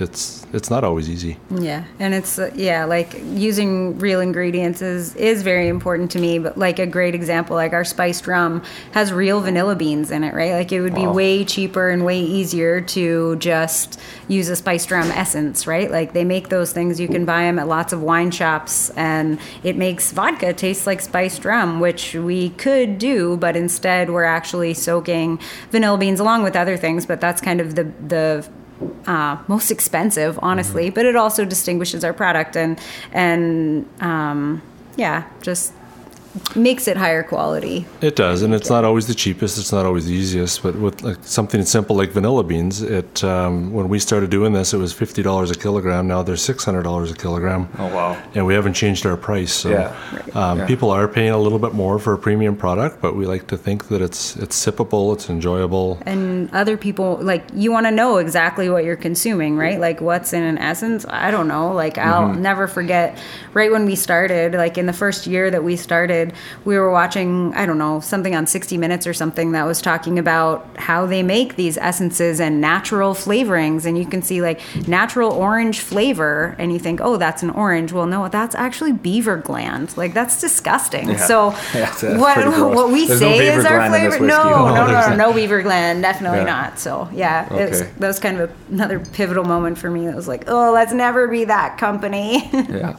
it's 0.00 0.46
it's 0.52 0.70
not 0.70 0.84
always 0.84 1.10
easy. 1.10 1.36
Yeah, 1.50 1.84
and 1.98 2.14
it's 2.14 2.38
uh, 2.38 2.50
yeah, 2.54 2.84
like 2.84 3.14
using 3.24 3.98
real 3.98 4.20
ingredients 4.20 4.80
is 4.80 5.14
is 5.16 5.42
very 5.42 5.68
important 5.68 6.10
to 6.12 6.18
me. 6.18 6.38
But 6.38 6.56
like 6.56 6.78
a 6.78 6.86
great 6.86 7.14
example, 7.14 7.56
like 7.56 7.72
our 7.72 7.84
spiced 7.84 8.26
rum 8.26 8.62
has 8.92 9.12
real 9.12 9.40
vanilla 9.40 9.74
beans 9.74 10.10
in 10.10 10.22
it, 10.24 10.34
right? 10.34 10.52
Like 10.52 10.70
it 10.72 10.80
would 10.80 10.94
be 10.94 11.06
Wow. 11.06 11.14
way 11.14 11.44
cheaper 11.44 11.90
and 11.90 12.04
way 12.04 12.20
easier 12.20 12.80
to 12.80 13.36
just 13.36 14.00
use 14.28 14.48
a 14.48 14.56
spiced 14.56 14.90
rum 14.90 15.10
essence, 15.10 15.66
right? 15.66 15.90
Like 15.90 16.12
they 16.12 16.24
make 16.24 16.48
those 16.48 16.72
things. 16.72 17.00
You 17.00 17.08
can 17.08 17.24
buy 17.24 17.42
them 17.42 17.58
at 17.58 17.66
lots 17.66 17.92
of 17.92 18.02
wine 18.02 18.30
shops, 18.30 18.90
and 18.90 19.38
it 19.64 19.76
makes 19.76 20.12
vodka 20.12 20.52
taste 20.52 20.86
like 20.86 21.00
spiced 21.00 21.44
rum, 21.44 21.80
which 21.80 22.14
we 22.14 22.50
could 22.50 22.98
do, 22.98 23.36
but 23.36 23.56
instead 23.56 24.10
we're 24.10 24.24
actually 24.24 24.74
soaking 24.74 25.40
vanilla 25.70 25.98
beans 25.98 26.20
along 26.20 26.42
with 26.44 26.54
other 26.54 26.76
things. 26.76 27.04
But 27.04 27.20
that's 27.20 27.40
kind 27.40 27.60
of 27.60 27.74
the 27.74 27.84
the 28.06 28.48
uh, 29.06 29.38
most 29.48 29.70
expensive, 29.70 30.38
honestly, 30.42 30.90
but 30.90 31.04
it 31.04 31.16
also 31.16 31.44
distinguishes 31.44 32.04
our 32.04 32.12
product 32.12 32.56
and 32.56 32.78
and 33.12 33.86
um, 34.00 34.62
yeah, 34.96 35.24
just 35.42 35.72
makes 36.56 36.88
it 36.88 36.96
higher 36.96 37.22
quality. 37.22 37.86
It 38.00 38.16
does, 38.16 38.42
and 38.42 38.54
it's 38.54 38.70
not 38.70 38.84
always 38.84 39.06
the 39.06 39.14
cheapest. 39.14 39.58
It's 39.58 39.72
not 39.72 39.86
always 39.86 40.06
the 40.06 40.14
easiest, 40.14 40.62
but 40.62 40.74
with 40.76 41.02
like 41.02 41.18
something 41.22 41.62
simple 41.64 41.96
like 41.96 42.10
vanilla 42.12 42.44
beans, 42.44 42.82
it 42.82 43.22
um, 43.24 43.72
when 43.72 43.88
we 43.88 43.98
started 43.98 44.30
doing 44.30 44.52
this, 44.52 44.72
it 44.72 44.78
was 44.78 44.92
fifty 44.92 45.22
dollars 45.22 45.50
a 45.50 45.54
kilogram. 45.54 46.06
Now 46.08 46.22
they're 46.22 46.36
six 46.36 46.64
hundred 46.64 46.82
dollars 46.82 47.10
a 47.10 47.14
kilogram. 47.16 47.68
Oh 47.78 47.86
wow. 47.94 48.22
And 48.34 48.46
we 48.46 48.54
haven't 48.54 48.74
changed 48.74 49.06
our 49.06 49.16
price, 49.16 49.52
so 49.52 49.70
Yeah. 49.70 49.94
um, 50.34 50.58
Yeah. 50.60 50.66
people 50.66 50.90
are 50.90 51.08
paying 51.08 51.30
a 51.32 51.38
little 51.38 51.58
bit 51.58 51.74
more 51.74 51.98
for 51.98 52.12
a 52.12 52.18
premium 52.18 52.56
product, 52.56 53.00
but 53.00 53.16
we 53.16 53.26
like 53.26 53.46
to 53.48 53.56
think 53.56 53.88
that 53.88 54.00
it's 54.02 54.36
it's 54.36 54.56
sippable, 54.64 55.14
it's 55.14 55.28
enjoyable. 55.30 55.98
and 56.06 56.50
other 56.52 56.76
people 56.76 57.18
like 57.22 57.44
you 57.54 57.70
want 57.72 57.86
to 57.86 57.90
know 57.90 58.16
exactly 58.18 58.68
what 58.70 58.84
you're 58.84 58.96
consuming 58.96 59.56
right 59.56 59.78
like 59.80 60.00
what's 60.00 60.32
in 60.32 60.42
an 60.42 60.58
essence 60.58 61.04
i 61.08 61.30
don't 61.30 61.48
know 61.48 61.72
like 61.72 61.98
i'll 61.98 62.28
Mm-hmm. 62.28 62.42
never 62.42 62.66
forget 62.66 63.18
right 63.54 63.70
when 63.70 63.84
we 63.86 63.94
started 63.94 64.54
like 64.54 64.76
in 64.78 64.86
the 64.86 64.92
first 64.92 65.26
year 65.26 65.50
that 65.50 65.62
we 65.64 65.76
started 65.76 66.27
we 66.64 66.76
were 66.78 66.90
watching 66.90 67.52
i 67.54 67.64
don't 67.66 67.78
know 67.78 68.00
something 68.00 68.34
on 68.34 68.46
60 68.46 68.76
minutes 68.78 69.06
or 69.06 69.14
something 69.14 69.52
that 69.52 69.64
was 69.66 69.80
talking 69.82 70.18
about 70.18 70.66
how 70.78 71.06
they 71.06 71.22
make 71.22 71.56
these 71.56 71.76
essences 71.78 72.40
and 72.40 72.60
natural 72.60 73.14
flavorings. 73.14 73.84
And 73.84 73.96
you 73.98 74.06
can 74.06 74.22
see 74.22 74.40
like 74.42 74.60
natural 74.88 75.32
orange 75.32 75.80
flavor 75.80 76.54
and 76.58 76.72
you 76.72 76.78
think 76.78 77.00
oh 77.02 77.16
that's 77.16 77.42
an 77.42 77.50
orange. 77.50 77.92
Well 77.92 78.06
no 78.06 78.28
that's 78.28 78.54
actually 78.54 78.92
beaver 78.92 79.36
gland. 79.36 79.96
Like 79.96 80.14
that's 80.14 80.40
disgusting. 80.40 81.08
Yeah. 81.10 81.16
so 81.16 81.50
Yeah, 81.74 81.90
that's- 81.90 82.00
that's 82.00 82.04
uh, 82.04 82.16
what, 82.18 82.74
what 82.74 82.90
we 82.92 83.06
There's 83.06 83.18
say 83.18 83.38
beaver 83.38 83.58
is 83.60 83.64
our 83.66 83.78
gland 83.88 83.94
in 83.94 84.02
this 84.10 84.18
flavor. 84.18 84.26
no 84.26 84.42
oh, 84.42 84.74
no 84.74 84.86
No, 84.86 85.08
no 85.10 85.16
no, 85.16 85.32
beaver 85.32 85.62
gland. 85.62 86.02
Definitely 86.02 86.38
Yeah. 86.38 86.44
not. 86.44 86.78
So 86.78 87.08
yeah 87.12 87.52
it 87.54 87.70
was, 87.70 87.80
that 87.80 88.06
was 88.06 88.18
kind 88.18 88.38
of 88.40 88.50
a, 88.50 88.54
another 88.72 89.00
pivotal 89.00 89.44
moment 89.44 89.78
for 89.78 89.90
me 89.90 90.06
it 90.06 90.14
was 90.14 90.28
like 90.28 90.44
oh 90.48 90.72
let's 90.72 90.92
never 90.92 91.28
be 91.28 91.44
that 91.44 91.78
company. 91.78 92.48
Yeah. 92.68 92.96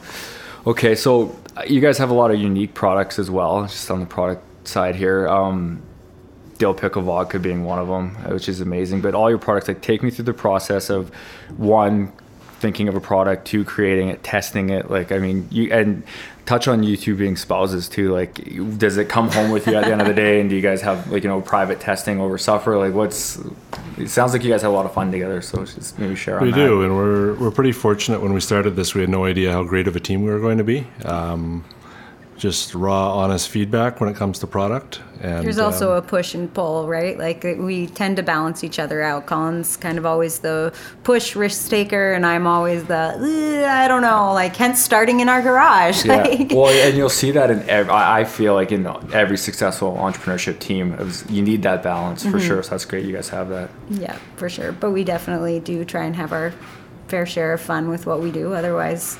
Okay, 0.66 0.94
so 0.94 1.34
uh, 1.56 1.62
you 1.66 1.80
guys 1.80 1.96
have 1.96 2.10
a 2.10 2.14
lot 2.14 2.30
of 2.30 2.38
unique 2.38 2.74
products 2.74 3.18
as 3.18 3.30
well, 3.30 3.62
just 3.62 3.90
on 3.90 4.00
the 4.00 4.06
product 4.06 4.68
side 4.68 4.94
here. 4.94 5.26
Um, 5.26 5.82
dill 6.58 6.74
pickle 6.74 7.00
vodka 7.00 7.38
being 7.38 7.64
one 7.64 7.78
of 7.78 7.88
them, 7.88 8.14
uh, 8.26 8.34
which 8.34 8.46
is 8.46 8.60
amazing. 8.60 9.00
But 9.00 9.14
all 9.14 9.30
your 9.30 9.38
products, 9.38 9.68
like, 9.68 9.80
take 9.80 10.02
me 10.02 10.10
through 10.10 10.26
the 10.26 10.34
process 10.34 10.90
of 10.90 11.08
one, 11.56 12.12
thinking 12.60 12.88
of 12.88 12.94
a 12.94 13.00
product, 13.00 13.46
to 13.48 13.64
creating 13.64 14.08
it, 14.08 14.22
testing 14.22 14.70
it. 14.70 14.90
Like, 14.90 15.10
I 15.12 15.18
mean, 15.18 15.48
you 15.50 15.72
and 15.72 16.02
touch 16.46 16.66
on 16.68 16.82
you 16.82 16.96
two 16.96 17.16
being 17.16 17.36
spouses 17.36 17.88
too. 17.88 18.12
Like, 18.12 18.34
does 18.78 18.96
it 18.96 19.08
come 19.08 19.30
home 19.30 19.50
with 19.50 19.66
you 19.66 19.74
at 19.76 19.84
the 19.84 19.92
end 19.92 20.00
of 20.00 20.06
the 20.06 20.14
day? 20.14 20.40
And 20.40 20.50
do 20.50 20.56
you 20.56 20.62
guys 20.62 20.82
have 20.82 21.10
like 21.10 21.22
you 21.22 21.28
know 21.28 21.40
private 21.40 21.80
testing 21.80 22.20
over 22.20 22.38
supper? 22.38 22.76
Like, 22.76 22.94
what's? 22.94 23.40
It 23.98 24.08
sounds 24.08 24.32
like 24.32 24.44
you 24.44 24.50
guys 24.50 24.62
have 24.62 24.72
a 24.72 24.74
lot 24.74 24.86
of 24.86 24.92
fun 24.94 25.10
together. 25.10 25.40
So 25.42 25.64
just 25.64 25.98
maybe 25.98 26.14
share 26.16 26.38
on 26.38 26.44
We 26.44 26.50
that. 26.50 26.56
do, 26.56 26.82
and 26.82 26.96
we're 26.96 27.34
we're 27.34 27.50
pretty 27.50 27.72
fortunate. 27.72 28.20
When 28.20 28.32
we 28.32 28.40
started 28.40 28.76
this, 28.76 28.94
we 28.94 29.00
had 29.00 29.10
no 29.10 29.24
idea 29.24 29.52
how 29.52 29.64
great 29.64 29.88
of 29.88 29.96
a 29.96 30.00
team 30.00 30.22
we 30.22 30.30
were 30.30 30.40
going 30.40 30.58
to 30.58 30.64
be. 30.64 30.86
Um, 31.04 31.64
just 32.40 32.74
raw, 32.74 33.16
honest 33.18 33.48
feedback 33.50 34.00
when 34.00 34.08
it 34.08 34.16
comes 34.16 34.38
to 34.40 34.46
product. 34.46 35.00
And 35.20 35.44
there's 35.44 35.58
also 35.58 35.92
um, 35.92 35.98
a 35.98 36.02
push 36.02 36.34
and 36.34 36.52
pull 36.52 36.88
right 36.88 37.18
like 37.18 37.44
we 37.44 37.86
tend 37.88 38.16
to 38.16 38.22
balance 38.22 38.64
each 38.64 38.78
other 38.78 39.02
out 39.02 39.26
colin's 39.26 39.76
kind 39.76 39.98
of 39.98 40.06
always 40.06 40.38
the 40.38 40.72
push 41.04 41.36
risk 41.36 41.68
taker 41.68 42.14
and 42.14 42.24
i'm 42.24 42.46
always 42.46 42.84
the 42.84 43.66
i 43.68 43.86
don't 43.86 44.00
know 44.00 44.32
like 44.32 44.56
hence 44.56 44.80
starting 44.80 45.20
in 45.20 45.28
our 45.28 45.42
garage 45.42 46.04
Yeah. 46.06 46.22
like 46.22 46.50
well, 46.52 46.68
and 46.70 46.96
you'll 46.96 47.10
see 47.10 47.32
that 47.32 47.50
in 47.50 47.60
every, 47.68 47.92
I 47.92 48.20
I 48.20 48.24
feel 48.24 48.54
like 48.54 48.72
in 48.72 48.86
every 49.12 49.36
successful 49.36 49.92
entrepreneurship 49.92 50.58
team, 50.58 50.94
it 50.94 51.00
was, 51.00 51.30
you 51.30 51.42
need 51.42 51.62
that 51.64 51.82
balance 51.82 52.22
Mm-hmm. 52.22 52.32
for 52.32 52.40
sure. 52.40 52.62
So 52.62 52.70
that's 52.70 52.86
great. 52.86 53.04
You 53.04 53.12
guys 53.12 53.28
have 53.28 53.50
that. 53.50 53.68
yeah 53.90 54.16
for 54.36 54.48
sure 54.48 54.72
but 54.72 54.90
we 54.92 55.04
definitely 55.04 55.60
do 55.60 55.84
try 55.84 56.04
and 56.04 56.16
have 56.16 56.32
our 56.32 56.54
fair 57.08 57.26
share 57.26 57.52
of 57.52 57.60
fun 57.60 57.90
with 57.90 58.06
what 58.06 58.20
we 58.22 58.30
do 58.30 58.54
otherwise 58.54 59.16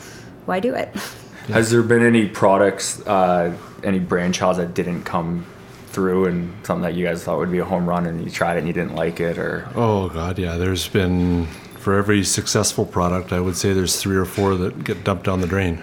why 0.46 0.60
do 0.60 0.74
it 0.74 0.88
Has 1.52 1.70
there 1.70 1.82
been 1.82 2.04
any 2.04 2.26
products, 2.28 3.04
uh, 3.06 3.56
any 3.82 4.00
brainchilds 4.00 4.56
that 4.56 4.74
didn't 4.74 5.04
come 5.04 5.44
through 5.88 6.26
and 6.26 6.52
something 6.64 6.82
that 6.82 6.94
you 6.94 7.04
guys 7.04 7.24
thought 7.24 7.38
would 7.38 7.50
be 7.50 7.58
a 7.58 7.64
home 7.64 7.88
run 7.88 8.06
and 8.06 8.24
you 8.24 8.30
tried 8.30 8.54
it 8.56 8.58
and 8.60 8.66
you 8.68 8.72
didn't 8.72 8.94
like 8.94 9.20
it 9.20 9.38
or? 9.38 9.68
Oh 9.74 10.08
God, 10.08 10.38
yeah. 10.38 10.56
There's 10.56 10.86
been 10.88 11.46
for 11.78 11.96
every 11.96 12.22
successful 12.24 12.84
product, 12.84 13.32
I 13.32 13.40
would 13.40 13.56
say 13.56 13.72
there's 13.72 13.96
three 14.00 14.16
or 14.16 14.26
four 14.26 14.54
that 14.56 14.84
get 14.84 15.02
dumped 15.02 15.24
down 15.24 15.40
the 15.40 15.46
drain. 15.46 15.82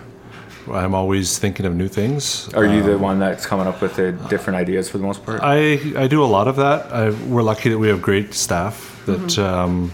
I'm 0.71 0.93
always 0.93 1.39
thinking 1.39 1.65
of 1.65 1.75
new 1.75 1.87
things. 1.87 2.53
Are 2.53 2.65
you 2.65 2.83
the 2.83 2.97
one 2.97 3.19
that's 3.19 3.45
coming 3.45 3.67
up 3.67 3.81
with 3.81 3.95
the 3.95 4.11
different 4.29 4.57
ideas 4.57 4.89
for 4.89 4.97
the 4.97 5.03
most 5.05 5.25
part? 5.25 5.39
I 5.41 5.79
I 5.95 6.07
do 6.07 6.21
a 6.23 6.27
lot 6.27 6.47
of 6.49 6.57
that. 6.57 6.91
I, 6.91 7.09
we're 7.27 7.41
lucky 7.41 7.69
that 7.69 7.77
we 7.77 7.87
have 7.87 8.01
great 8.01 8.33
staff 8.33 9.01
that 9.05 9.39
um, 9.39 9.91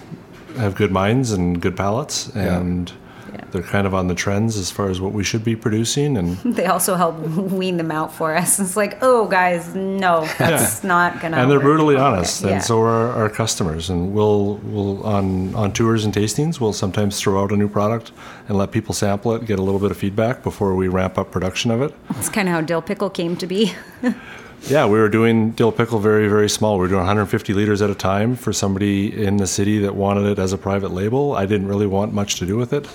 have 0.58 0.74
good 0.76 0.92
minds 0.92 1.32
and 1.32 1.62
good 1.62 1.78
palates, 1.78 2.30
and 2.36 2.90
Yeah. 2.90 2.96
They're 3.54 3.62
kind 3.62 3.86
of 3.86 3.94
on 3.94 4.08
the 4.08 4.16
trends 4.16 4.58
as 4.58 4.72
far 4.72 4.90
as 4.90 5.00
what 5.00 5.14
we 5.14 5.24
should 5.24 5.44
be 5.44 5.56
producing. 5.56 6.18
And 6.18 6.38
they 6.56 6.66
also 6.66 6.96
help 6.96 7.20
wean 7.20 7.78
them 7.78 7.92
out 7.92 8.12
for 8.12 8.36
us. 8.36 8.60
It's 8.60 8.76
like, 8.76 8.98
oh, 9.02 9.28
guys, 9.28 9.74
no, 9.76 10.28
that's 10.38 10.84
not 10.84 11.22
gonna. 11.22 11.38
and 11.38 11.50
they're 11.50 11.60
work." 11.60 11.66
brutally 11.66 11.96
honest, 11.96 12.42
yeah. 12.44 12.50
and 12.50 12.64
so 12.64 12.82
are 12.82 13.12
our 13.12 13.30
customers. 13.30 13.90
And 13.90 14.14
we'll 14.14 14.56
we'll 14.56 15.04
on 15.04 15.54
on 15.56 15.72
tours 15.72 16.04
and 16.04 16.14
tastings, 16.14 16.60
we'll 16.60 16.74
sometimes 16.74 17.20
throw 17.20 17.42
out 17.42 17.52
a 17.52 17.56
new 17.56 17.70
product 17.70 18.12
and 18.50 18.58
let 18.58 18.72
people 18.72 18.94
sample 18.94 19.34
it, 19.36 19.46
get 19.46 19.60
a 19.60 19.62
little 19.62 19.80
bit 19.80 19.92
of 19.92 19.98
feedback 19.98 20.44
before 20.44 20.76
we 20.76 20.88
ramp 20.88 21.18
up 21.18 21.32
production 21.32 21.70
of 21.70 21.82
it. 21.82 21.94
It's 22.18 22.30
kind 22.30 22.50
of 22.50 22.56
how 22.56 22.62
dill 22.62 22.82
pickle 22.82 23.10
came 23.10 23.38
to 23.38 23.48
be. 23.48 23.74
Yeah, 24.70 24.86
we 24.86 24.98
were 24.98 25.10
doing 25.10 25.52
dill 25.52 25.74
pickle 25.74 26.00
very, 26.00 26.30
very 26.30 26.48
small. 26.50 26.76
We 26.76 26.84
were 26.84 26.88
doing 26.88 27.00
150 27.00 27.54
liters 27.54 27.82
at 27.82 27.90
a 27.90 27.96
time 27.96 28.38
for 28.38 28.54
somebody 28.54 29.26
in 29.26 29.36
the 29.36 29.46
city 29.46 29.80
that 29.80 29.94
wanted 29.94 30.26
it 30.26 30.40
as 30.40 30.54
a 30.54 30.58
private 30.58 30.92
label. 30.92 31.34
I 31.36 31.46
didn't 31.46 31.68
really 31.68 31.86
want 31.86 32.14
much 32.14 32.36
to 32.36 32.46
do 32.46 32.56
with 32.56 32.72
it. 32.72 32.88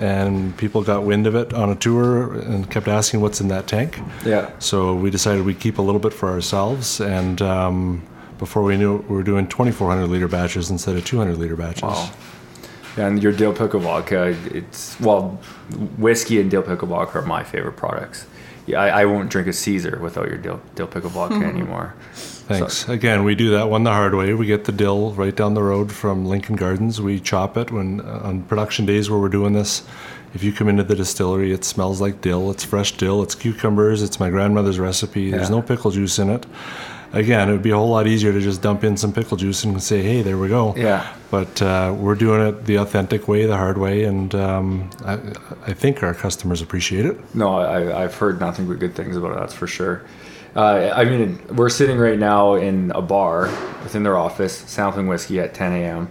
And 0.00 0.56
people 0.56 0.82
got 0.82 1.04
wind 1.04 1.26
of 1.26 1.34
it 1.34 1.52
on 1.52 1.68
a 1.68 1.74
tour 1.76 2.32
and 2.32 2.70
kept 2.70 2.88
asking 2.88 3.20
what's 3.20 3.40
in 3.40 3.48
that 3.48 3.66
tank. 3.66 4.00
yeah. 4.24 4.50
So 4.58 4.94
we 4.94 5.10
decided 5.10 5.44
we'd 5.44 5.60
keep 5.60 5.76
a 5.78 5.82
little 5.82 6.00
bit 6.00 6.14
for 6.14 6.30
ourselves. 6.30 7.00
And 7.00 7.42
um, 7.42 8.02
before 8.38 8.62
we 8.62 8.78
knew 8.78 8.96
it, 8.96 9.10
we 9.10 9.16
were 9.16 9.22
doing 9.22 9.46
2,400 9.46 10.06
liter 10.06 10.26
batches 10.26 10.70
instead 10.70 10.96
of 10.96 11.04
200 11.04 11.36
liter 11.36 11.54
batches. 11.54 11.82
Wow. 11.82 12.10
And 12.96 13.22
your 13.22 13.32
dill 13.32 13.52
pickle 13.52 13.80
vodka, 13.80 14.34
it's 14.46 14.98
well, 15.00 15.38
whiskey 15.98 16.40
and 16.40 16.50
dill 16.50 16.62
pickle 16.62 16.88
vodka 16.88 17.18
are 17.18 17.22
my 17.26 17.44
favorite 17.44 17.76
products. 17.76 18.26
Yeah, 18.66 18.80
I, 18.80 19.02
I 19.02 19.04
won't 19.06 19.30
drink 19.30 19.48
a 19.48 19.52
Caesar 19.52 19.98
without 20.00 20.28
your 20.28 20.38
dill, 20.38 20.60
dill 20.74 20.86
pickle 20.86 21.10
vodka 21.10 21.36
anymore. 21.44 21.94
Thanks. 22.12 22.88
Again, 22.88 23.22
we 23.24 23.34
do 23.34 23.50
that 23.50 23.70
one 23.70 23.84
the 23.84 23.92
hard 23.92 24.14
way. 24.14 24.34
We 24.34 24.46
get 24.46 24.64
the 24.64 24.72
dill 24.72 25.12
right 25.12 25.34
down 25.34 25.54
the 25.54 25.62
road 25.62 25.92
from 25.92 26.26
Lincoln 26.26 26.56
Gardens. 26.56 27.00
We 27.00 27.20
chop 27.20 27.56
it 27.56 27.70
when 27.70 28.00
uh, 28.00 28.20
on 28.24 28.42
production 28.42 28.86
days 28.86 29.08
where 29.08 29.20
we're 29.20 29.28
doing 29.28 29.52
this. 29.52 29.84
If 30.34 30.42
you 30.44 30.52
come 30.52 30.68
into 30.68 30.82
the 30.84 30.94
distillery, 30.94 31.52
it 31.52 31.64
smells 31.64 32.00
like 32.00 32.20
dill. 32.20 32.50
It's 32.50 32.64
fresh 32.64 32.92
dill. 32.96 33.22
It's 33.22 33.34
cucumbers. 33.34 34.02
It's 34.02 34.20
my 34.20 34.30
grandmother's 34.30 34.78
recipe. 34.78 35.30
There's 35.30 35.48
Yeah. 35.48 35.56
no 35.56 35.62
pickle 35.62 35.90
juice 35.90 36.18
in 36.18 36.28
it. 36.30 36.46
Again, 37.12 37.48
it 37.48 37.52
would 37.52 37.62
be 37.62 37.70
a 37.70 37.76
whole 37.76 37.88
lot 37.90 38.06
easier 38.06 38.32
to 38.32 38.40
just 38.40 38.62
dump 38.62 38.84
in 38.84 38.96
some 38.96 39.12
pickle 39.12 39.36
juice 39.36 39.64
and 39.64 39.82
say, 39.82 40.00
"Hey, 40.00 40.22
there 40.22 40.38
we 40.38 40.46
go." 40.48 40.74
Yeah. 40.76 41.12
But 41.30 41.60
uh, 41.60 41.92
we're 41.98 42.14
doing 42.14 42.40
it 42.46 42.64
the 42.66 42.76
authentic 42.76 43.26
way, 43.26 43.46
the 43.46 43.56
hard 43.56 43.78
way, 43.78 44.04
and 44.04 44.32
um, 44.34 44.90
I, 45.04 45.14
I 45.66 45.72
think 45.72 46.02
our 46.04 46.14
customers 46.14 46.62
appreciate 46.62 47.06
it. 47.06 47.34
No, 47.34 47.56
I, 47.56 48.04
I've 48.04 48.14
heard 48.14 48.38
nothing 48.38 48.68
but 48.68 48.78
good 48.78 48.94
things 48.94 49.16
about 49.16 49.32
it. 49.32 49.40
That's 49.40 49.54
for 49.54 49.66
sure. 49.66 50.04
Uh, 50.54 50.92
I 50.94 51.04
mean, 51.04 51.40
we're 51.54 51.68
sitting 51.68 51.98
right 51.98 52.18
now 52.18 52.54
in 52.54 52.90
a 52.94 53.02
bar 53.02 53.42
within 53.82 54.02
their 54.02 54.16
office, 54.16 54.56
sampling 54.56 55.06
whiskey 55.06 55.38
at 55.40 55.54
10 55.54 55.72
a.m. 55.72 56.08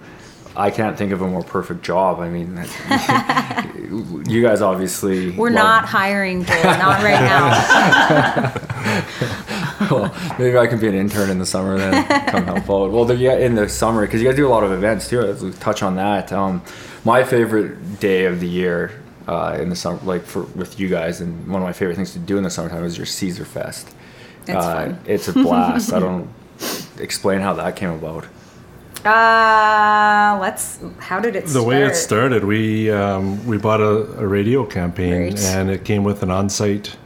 I 0.56 0.72
can't 0.72 0.98
think 0.98 1.12
of 1.12 1.22
a 1.22 1.28
more 1.28 1.44
perfect 1.44 1.84
job. 1.84 2.20
I 2.20 2.30
mean, 2.30 2.56
you 4.30 4.42
guys 4.42 4.62
obviously 4.62 5.32
We're 5.32 5.50
love- 5.50 5.56
not 5.64 5.86
hiring 5.86 6.44
Joel, 6.46 6.64
not 6.64 7.04
right 7.04 7.22
now. 7.22 8.54
well, 9.90 10.14
maybe 10.40 10.58
I 10.58 10.68
can 10.68 10.80
be 10.80 10.88
an 10.88 10.96
intern 10.96 11.30
in 11.30 11.40
the 11.40 11.46
summer 11.46 11.78
then 11.78 12.06
come 12.28 12.46
help 12.46 12.70
out. 12.70 12.92
Well, 12.92 13.12
yeah, 13.14 13.36
in 13.38 13.56
the 13.56 13.68
summer 13.70 14.06
because 14.06 14.22
you 14.22 14.28
guys 14.28 14.36
do 14.36 14.48
a 14.48 14.50
lot 14.50 14.64
of 14.64 14.72
events 14.72 15.08
too. 15.10 15.22
Let's 15.22 15.58
touch 15.60 15.84
on 15.84 15.96
that. 15.96 16.32
Um, 16.32 16.62
my 17.06 17.24
favorite 17.24 18.00
day 18.00 18.26
of 18.26 18.40
the 18.40 18.48
year 18.48 18.92
uh, 19.28 19.58
in 19.62 19.70
the 19.70 19.76
summer, 19.76 20.00
like 20.04 20.24
for 20.24 20.44
with 20.56 20.80
you 20.80 20.88
guys, 20.90 21.22
and 21.22 21.48
one 21.48 21.62
of 21.62 21.68
my 21.68 21.74
favorite 21.74 21.96
things 21.96 22.14
to 22.14 22.20
do 22.20 22.38
in 22.38 22.44
the 22.44 22.50
summertime 22.50 22.84
is 22.84 22.98
your 22.98 23.06
Caesar 23.06 23.46
Fest. 23.46 23.90
It's 24.42 24.52
uh, 24.52 24.62
fun. 24.74 25.00
It's 25.06 25.28
a 25.28 25.34
blast. 25.34 25.94
I 25.94 26.00
don't 26.08 26.30
explain 27.00 27.40
how 27.42 27.54
that 27.56 27.76
came 27.76 27.90
about. 27.92 28.26
Uh, 29.06 30.38
let's. 30.42 30.80
How 31.00 31.20
did 31.20 31.36
it 31.36 31.48
start? 31.48 31.54
The 31.54 31.60
start? 31.62 31.68
way 31.68 31.84
it 31.86 31.96
started, 31.96 32.44
we 32.44 32.92
um, 32.92 33.46
we 33.48 33.58
bought 33.58 33.80
a, 33.82 34.20
a 34.20 34.28
radio 34.28 34.66
campaign, 34.66 35.22
Right. 35.34 35.40
and 35.46 35.70
it 35.70 35.86
came 35.86 36.04
with 36.04 36.22
an 36.22 36.32
on-site 36.32 36.98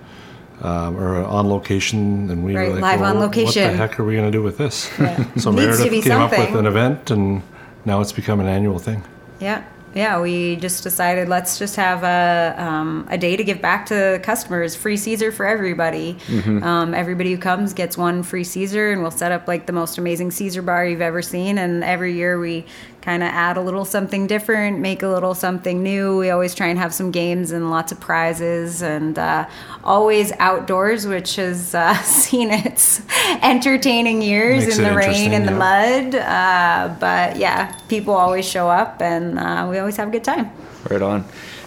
um, 0.63 0.97
or 0.97 1.23
on 1.25 1.49
location, 1.49 2.29
and 2.31 2.43
we 2.43 2.55
Right, 2.55 2.69
were 2.69 2.73
like, 2.75 2.81
live 2.81 3.01
on 3.01 3.19
location." 3.19 3.63
What 3.63 3.71
the 3.71 3.77
heck 3.77 3.99
are 3.99 4.03
we 4.03 4.15
going 4.15 4.31
to 4.31 4.37
do 4.37 4.41
with 4.41 4.57
this? 4.57 4.89
Yeah. 4.99 5.23
So 5.37 5.51
Meredith 5.51 6.03
came 6.03 6.11
up 6.19 6.31
with 6.31 6.55
an 6.55 6.65
event, 6.65 7.11
and 7.11 7.41
now 7.85 8.01
it's 8.01 8.11
become 8.13 8.39
an 8.39 8.47
annual 8.47 8.79
thing. 8.79 9.03
Yeah. 9.39 9.63
Yeah, 9.95 10.19
we 10.19 10.55
just 10.55 10.83
decided 10.83 11.27
let's 11.29 11.59
just 11.59 11.75
have 11.75 12.03
a, 12.03 12.55
um, 12.61 13.07
a 13.09 13.17
day 13.17 13.35
to 13.35 13.43
give 13.43 13.61
back 13.61 13.85
to 13.87 14.19
customers. 14.23 14.75
Free 14.75 14.97
Caesar 14.97 15.31
for 15.31 15.45
everybody. 15.45 16.17
Um, 16.63 16.93
everybody 16.93 17.31
who 17.31 17.37
comes 17.37 17.73
gets 17.73 17.97
one 17.97 18.23
free 18.23 18.43
Caesar, 18.43 18.91
and 18.91 19.01
we'll 19.01 19.11
set 19.11 19.31
up 19.31 19.47
like 19.47 19.65
the 19.65 19.73
most 19.73 19.97
amazing 19.97 20.31
Caesar 20.31 20.61
bar 20.61 20.85
you've 20.85 21.01
ever 21.01 21.21
seen. 21.21 21.57
And 21.57 21.83
every 21.83 22.13
year 22.13 22.39
we 22.39 22.65
kind 23.03 23.21
of 23.21 23.27
add 23.27 23.57
a 23.57 23.61
little 23.61 23.83
something 23.83 24.27
different, 24.27 24.79
make 24.79 25.03
a 25.03 25.07
little 25.09 25.35
something 25.35 25.83
new. 25.83 26.17
We 26.17 26.29
always 26.29 26.55
try 26.55 26.67
and 26.67 26.79
have 26.79 26.93
some 26.93 27.11
games 27.11 27.51
and 27.51 27.69
lots 27.69 27.91
of 27.91 27.99
prizes, 27.99 28.81
and 28.81 29.19
uh, 29.19 29.45
always 29.83 30.31
outdoors, 30.39 31.05
which 31.05 31.35
has 31.35 31.75
uh, 31.75 31.95
seen 32.03 32.49
its 32.49 33.01
entertaining 33.41 34.21
years 34.21 34.65
Makes 34.65 34.77
in 34.77 34.83
the 34.85 34.95
rain 34.95 35.33
and 35.33 35.45
the 35.45 35.51
mud. 35.51 36.15
Uh, 36.15 36.95
but 36.99 37.35
yeah, 37.35 37.77
people 37.89 38.13
always 38.13 38.47
show 38.47 38.69
up, 38.69 39.01
and 39.01 39.37
uh, 39.37 39.67
we 39.69 39.79
always 39.83 39.97
have 39.97 40.07
a 40.07 40.11
good 40.11 40.23
time. 40.23 40.51
Right 40.89 41.01
on. 41.01 41.25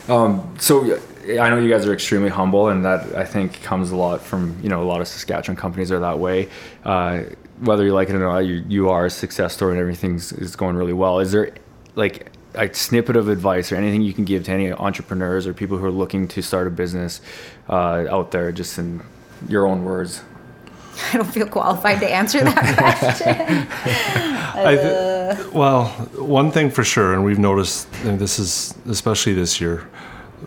Um, 0.08 0.54
so 0.58 0.99
I 1.28 1.50
know 1.50 1.58
you 1.58 1.70
guys 1.70 1.87
are 1.87 1.92
extremely 1.92 2.28
humble, 2.28 2.68
and 2.68 2.85
that 2.85 3.14
I 3.14 3.25
think 3.25 3.62
comes 3.62 3.90
a 3.90 3.96
lot 3.96 4.20
from 4.20 4.58
you 4.62 4.68
know 4.68 4.82
a 4.82 4.88
lot 4.88 5.00
of 5.00 5.08
Saskatchewan 5.08 5.56
companies 5.56 5.90
are 5.92 6.00
that 6.00 6.18
way. 6.18 6.49
Uh, 6.85 7.25
whether 7.61 7.85
you 7.85 7.94
like 7.94 8.08
it 8.11 8.14
or 8.14 8.20
not, 8.20 8.38
you, 8.40 8.64
you 8.68 8.90
are 8.90 9.06
a 9.06 9.11
success 9.11 9.54
story, 9.54 9.73
and 9.73 9.80
everything's 9.80 10.32
is 10.32 10.56
going 10.56 10.76
really 10.76 10.92
well. 10.92 11.20
Is 11.20 11.32
there 11.32 11.52
like 11.94 12.32
a 12.54 12.73
snippet 12.73 13.16
of 13.16 13.28
advice 13.28 13.70
or 13.73 13.76
anything 13.76 14.02
you 14.02 14.12
can 14.12 14.25
give 14.25 14.44
to 14.44 14.52
any 14.52 14.73
entrepreneurs 14.73 15.46
or 15.46 15.52
people 15.52 15.76
who 15.76 15.85
are 15.85 15.90
looking 15.90 16.28
to 16.28 16.42
start 16.42 16.66
a 16.66 16.70
business 16.70 17.20
uh, 17.68 18.06
out 18.08 18.30
there, 18.30 18.52
just 18.52 18.78
in 18.78 19.02
your 19.49 19.66
own 19.66 19.85
words? 19.85 20.23
I 21.12 21.18
don't 21.18 21.26
feel 21.26 21.46
qualified 21.46 22.00
to 22.00 22.08
answer 22.11 22.42
that 22.42 22.76
question. 22.78 23.37
I 24.56 24.76
th- 24.76 25.15
well, 25.52 25.87
one 26.16 26.50
thing 26.50 26.71
for 26.71 26.85
sure, 26.85 27.14
and 27.14 27.25
we've 27.25 27.38
noticed, 27.38 27.88
and 28.05 28.19
this 28.19 28.38
is 28.38 28.75
especially 28.88 29.35
this 29.35 29.61
year, 29.61 29.88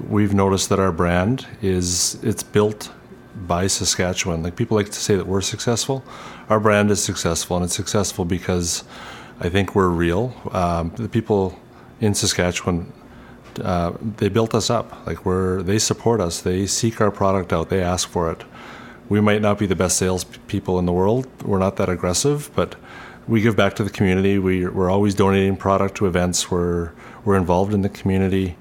we've 0.08 0.34
noticed 0.34 0.70
that 0.70 0.80
our 0.80 0.92
brand 0.92 1.48
is 1.62 2.18
it's 2.24 2.44
built 2.44 2.92
by 3.48 3.68
Saskatchewan. 3.68 4.44
Like 4.44 4.56
people 4.56 4.78
like 4.78 4.88
to 4.88 5.00
say 5.00 5.16
that 5.16 5.28
we're 5.28 5.42
successful. 5.42 6.04
Our 6.50 6.60
brand 6.60 6.92
is 6.92 7.04
successful, 7.04 7.58
and 7.58 7.66
it's 7.66 7.76
successful 7.76 8.26
because 8.26 8.84
I 9.40 9.50
think 9.50 9.76
we're 9.76 9.90
real. 9.90 10.34
Um, 10.52 10.92
the 10.96 11.10
people 11.10 11.58
in 12.02 12.14
Saskatchewan, 12.14 12.92
uh, 13.64 13.94
they 14.18 14.30
built 14.30 14.54
us 14.54 14.70
up. 14.70 15.06
Like 15.06 15.26
we're, 15.26 15.62
they 15.64 15.80
support 15.80 16.22
us. 16.22 16.42
They 16.42 16.66
seek 16.66 17.00
our 17.02 17.12
product 17.12 17.54
out. 17.54 17.70
They 17.70 17.82
ask 17.82 18.08
for 18.10 18.32
it. 18.32 18.44
We 19.08 19.22
might 19.22 19.42
not 19.42 19.58
be 19.58 19.66
the 19.66 19.76
best 19.76 19.98
sales 19.98 20.24
p- 20.24 20.40
people 20.48 20.78
in 20.78 20.86
the 20.86 20.94
world. 20.94 21.28
We're 21.44 21.60
not 21.60 21.78
that 21.78 21.90
aggressive, 21.90 22.52
but 22.56 22.76
we 23.30 23.42
give 23.42 23.56
back 23.56 23.76
to 23.76 23.84
the 23.84 23.90
community. 23.92 24.40
We, 24.40 24.68
we're 24.68 24.90
always 24.90 25.14
donating 25.14 25.56
product 25.56 25.96
to 25.98 26.08
events. 26.08 26.50
We're, 26.50 26.92
we're 27.24 27.36
involved 27.36 27.74
in 27.74 27.82
the 27.84 27.90
community. 27.90 28.58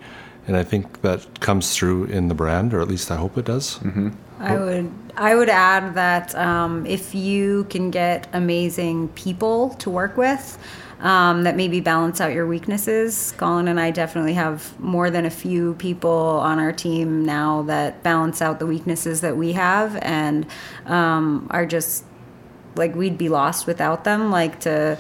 And 0.47 0.57
I 0.57 0.63
think 0.63 1.01
that 1.01 1.41
comes 1.41 1.75
through 1.75 2.05
in 2.05 2.29
the 2.29 2.35
brand, 2.35 2.75
or 2.75 2.81
at 2.81 2.89
least 2.89 3.11
I 3.11 3.17
hope 3.17 3.39
it 3.39 3.47
does. 3.47 3.81
I 4.39 4.57
would 4.57 4.93
I 5.17 5.35
would 5.35 5.49
add 5.49 5.95
that 5.95 6.35
um, 6.37 6.87
if 6.87 7.13
you 7.15 7.65
can 7.65 7.91
get 7.91 8.29
amazing 8.33 9.09
people 9.09 9.71
to 9.81 9.91
work 9.91 10.17
with 10.17 10.57
um, 11.01 11.43
that 11.43 11.57
maybe 11.57 11.81
balance 11.81 12.21
out 12.21 12.33
your 12.33 12.47
weaknesses. 12.47 13.35
Colin 13.37 13.69
and 13.69 13.81
I 13.81 13.91
definitely 13.91 14.35
have 14.35 14.79
more 14.81 15.11
than 15.11 15.27
a 15.27 15.31
few 15.31 15.75
people 15.75 16.11
on 16.11 16.59
our 16.59 16.73
team 16.73 17.25
now 17.25 17.63
that 17.63 18.03
balance 18.03 18.41
out 18.41 18.59
the 18.59 18.67
weaknesses 18.67 19.21
that 19.23 19.37
we 19.37 19.53
have 19.53 19.97
and 20.03 20.47
um, 20.87 21.49
are 21.51 21.67
just 21.67 22.05
like 22.79 22.95
we'd 22.95 23.19
be 23.19 23.29
lost 23.29 23.67
without 23.67 24.05
them. 24.05 24.31
Like 24.31 24.61
to 24.61 24.99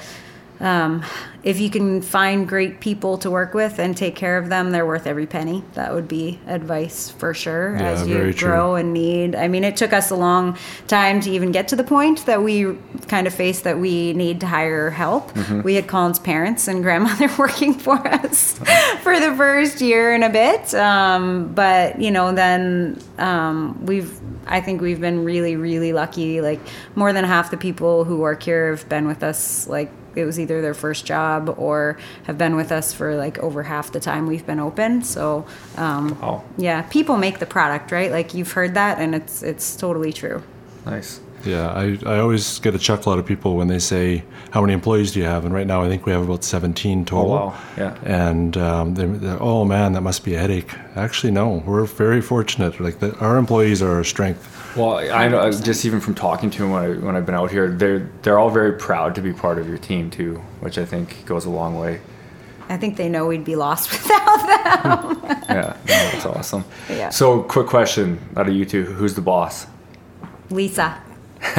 um, 0.60 1.04
if 1.44 1.60
you 1.60 1.70
can 1.70 2.02
find 2.02 2.48
great 2.48 2.80
people 2.80 3.16
to 3.18 3.30
work 3.30 3.54
with 3.54 3.78
and 3.78 3.96
take 3.96 4.16
care 4.16 4.38
of 4.38 4.48
them, 4.48 4.72
they're 4.72 4.84
worth 4.84 5.06
every 5.06 5.26
penny. 5.26 5.62
That 5.74 5.94
would 5.94 6.08
be 6.08 6.40
advice 6.46 7.10
for 7.10 7.32
sure 7.32 7.76
Yeah, 7.76 7.90
as 7.90 8.06
you 8.08 8.14
very 8.14 8.34
true. 8.34 8.48
grow 8.48 8.74
and 8.74 8.92
need. 8.92 9.36
I 9.36 9.46
mean, 9.46 9.62
it 9.62 9.76
took 9.76 9.92
us 9.92 10.10
a 10.10 10.16
long 10.16 10.58
time 10.88 11.20
to 11.20 11.30
even 11.30 11.52
get 11.52 11.68
to 11.68 11.76
the 11.76 11.84
point 11.84 12.26
that 12.26 12.42
we 12.42 12.76
kind 13.06 13.26
of 13.28 13.32
faced 13.34 13.64
that 13.64 13.78
we 13.78 14.12
need 14.14 14.40
to 14.40 14.46
hire 14.46 14.90
help. 14.90 15.32
Mm-hmm. 15.34 15.62
We 15.62 15.76
had 15.76 15.86
Colin's 15.86 16.18
parents 16.18 16.66
and 16.66 16.82
grandmother 16.82 17.30
working 17.38 17.72
for 17.74 17.96
us 18.06 18.58
for 19.02 19.18
the 19.20 19.32
first 19.36 19.80
year 19.80 20.12
and 20.12 20.24
a 20.24 20.28
bit. 20.30 20.74
Um, 20.74 21.54
but, 21.54 22.00
you 22.00 22.10
know, 22.10 22.32
then 22.32 23.00
um, 23.18 23.86
we've, 23.86 24.18
I 24.46 24.60
think 24.60 24.80
we've 24.80 25.00
been 25.00 25.24
really, 25.24 25.54
really 25.54 25.92
lucky. 25.92 26.40
Like, 26.40 26.60
more 26.96 27.12
than 27.12 27.24
half 27.24 27.52
the 27.52 27.56
people 27.56 28.04
who 28.04 28.18
work 28.18 28.42
here 28.42 28.70
have 28.70 28.88
been 28.88 29.06
with 29.06 29.22
us, 29.22 29.68
like, 29.68 29.92
it 30.16 30.24
was 30.24 30.38
either 30.40 30.60
their 30.62 30.74
first 30.74 31.04
job 31.06 31.54
or 31.58 31.96
have 32.24 32.38
been 32.38 32.56
with 32.56 32.72
us 32.72 32.92
for 32.92 33.14
like 33.16 33.38
over 33.38 33.62
half 33.64 33.92
the 33.92 34.00
time 34.00 34.26
we've 34.26 34.46
been 34.46 34.60
open. 34.60 35.02
So, 35.02 35.46
um, 35.76 36.18
Wow. 36.20 36.44
yeah, 36.56 36.82
people 36.82 37.16
make 37.16 37.38
the 37.38 37.46
product, 37.46 37.92
right? 37.92 38.10
Like 38.10 38.34
you've 38.34 38.52
heard 38.52 38.74
that, 38.74 38.98
and 38.98 39.14
it's 39.14 39.42
it's 39.42 39.76
totally 39.76 40.12
true. 40.12 40.42
Nice. 40.86 41.20
Yeah, 41.44 41.68
I, 41.70 41.96
I 42.04 42.18
always 42.18 42.58
get 42.58 42.74
a 42.74 42.80
chuckle 42.80 43.12
out 43.12 43.20
of 43.20 43.24
people 43.26 43.54
when 43.56 43.68
they 43.68 43.78
say, 43.78 44.24
How 44.50 44.60
many 44.60 44.72
employees 44.72 45.12
do 45.12 45.20
you 45.20 45.24
have? 45.26 45.44
And 45.44 45.54
right 45.54 45.68
now 45.68 45.82
I 45.84 45.88
think 45.88 46.04
we 46.04 46.10
have 46.10 46.22
about 46.22 46.42
17 46.42 47.04
total. 47.04 47.32
Oh, 47.32 47.36
wow. 47.46 47.58
Yeah. 47.76 47.96
And 48.02 48.56
um, 48.56 48.94
they're, 48.94 49.06
they're, 49.06 49.40
oh 49.40 49.64
man, 49.64 49.92
that 49.92 50.00
must 50.00 50.24
be 50.24 50.34
a 50.34 50.38
headache. 50.40 50.74
Actually, 50.96 51.30
no, 51.30 51.62
we're 51.64 51.84
very 51.84 52.20
fortunate. 52.20 52.80
Like 52.80 52.98
the, 52.98 53.16
our 53.20 53.36
employees 53.36 53.82
are 53.82 53.92
our 53.92 54.02
strength. 54.04 54.52
Well, 54.78 54.99
I 55.12 55.28
know 55.28 55.50
just 55.50 55.85
even 55.85 56.00
from 56.00 56.14
talking 56.14 56.50
to 56.50 56.58
them 56.58 56.70
when 56.70 56.84
I 56.84 56.88
when 56.99 57.17
I've 57.17 57.26
been 57.26 57.34
out 57.34 57.50
here, 57.50 57.69
they're 57.69 58.08
they're 58.23 58.38
all 58.38 58.50
very 58.50 58.73
proud 58.73 59.14
to 59.17 59.21
be 59.21 59.32
part 59.32 59.58
of 59.58 59.69
your 59.69 59.78
team 59.78 60.10
too, 60.10 60.36
which 60.60 60.78
I 60.78 60.84
think 60.84 61.26
goes 61.26 61.45
a 61.45 61.50
long 61.50 61.78
way. 61.78 62.00
I 62.69 62.76
think 62.76 62.97
they 62.97 63.08
know 63.08 63.26
we'd 63.26 63.45
be 63.45 63.56
lost 63.56 63.91
without 63.93 64.47
them. 64.47 65.19
Yeah, 65.49 65.76
no, 65.78 66.10
that's 66.10 66.26
awesome. 66.26 66.64
Yeah. 66.91 67.08
So, 67.08 67.43
quick 67.43 67.67
question 67.67 68.21
out 68.36 68.49
of 68.49 68.54
you 68.54 68.64
two: 68.64 68.84
Who's 68.84 69.14
the 69.14 69.23
boss? 69.23 69.67
Lisa. 70.50 71.02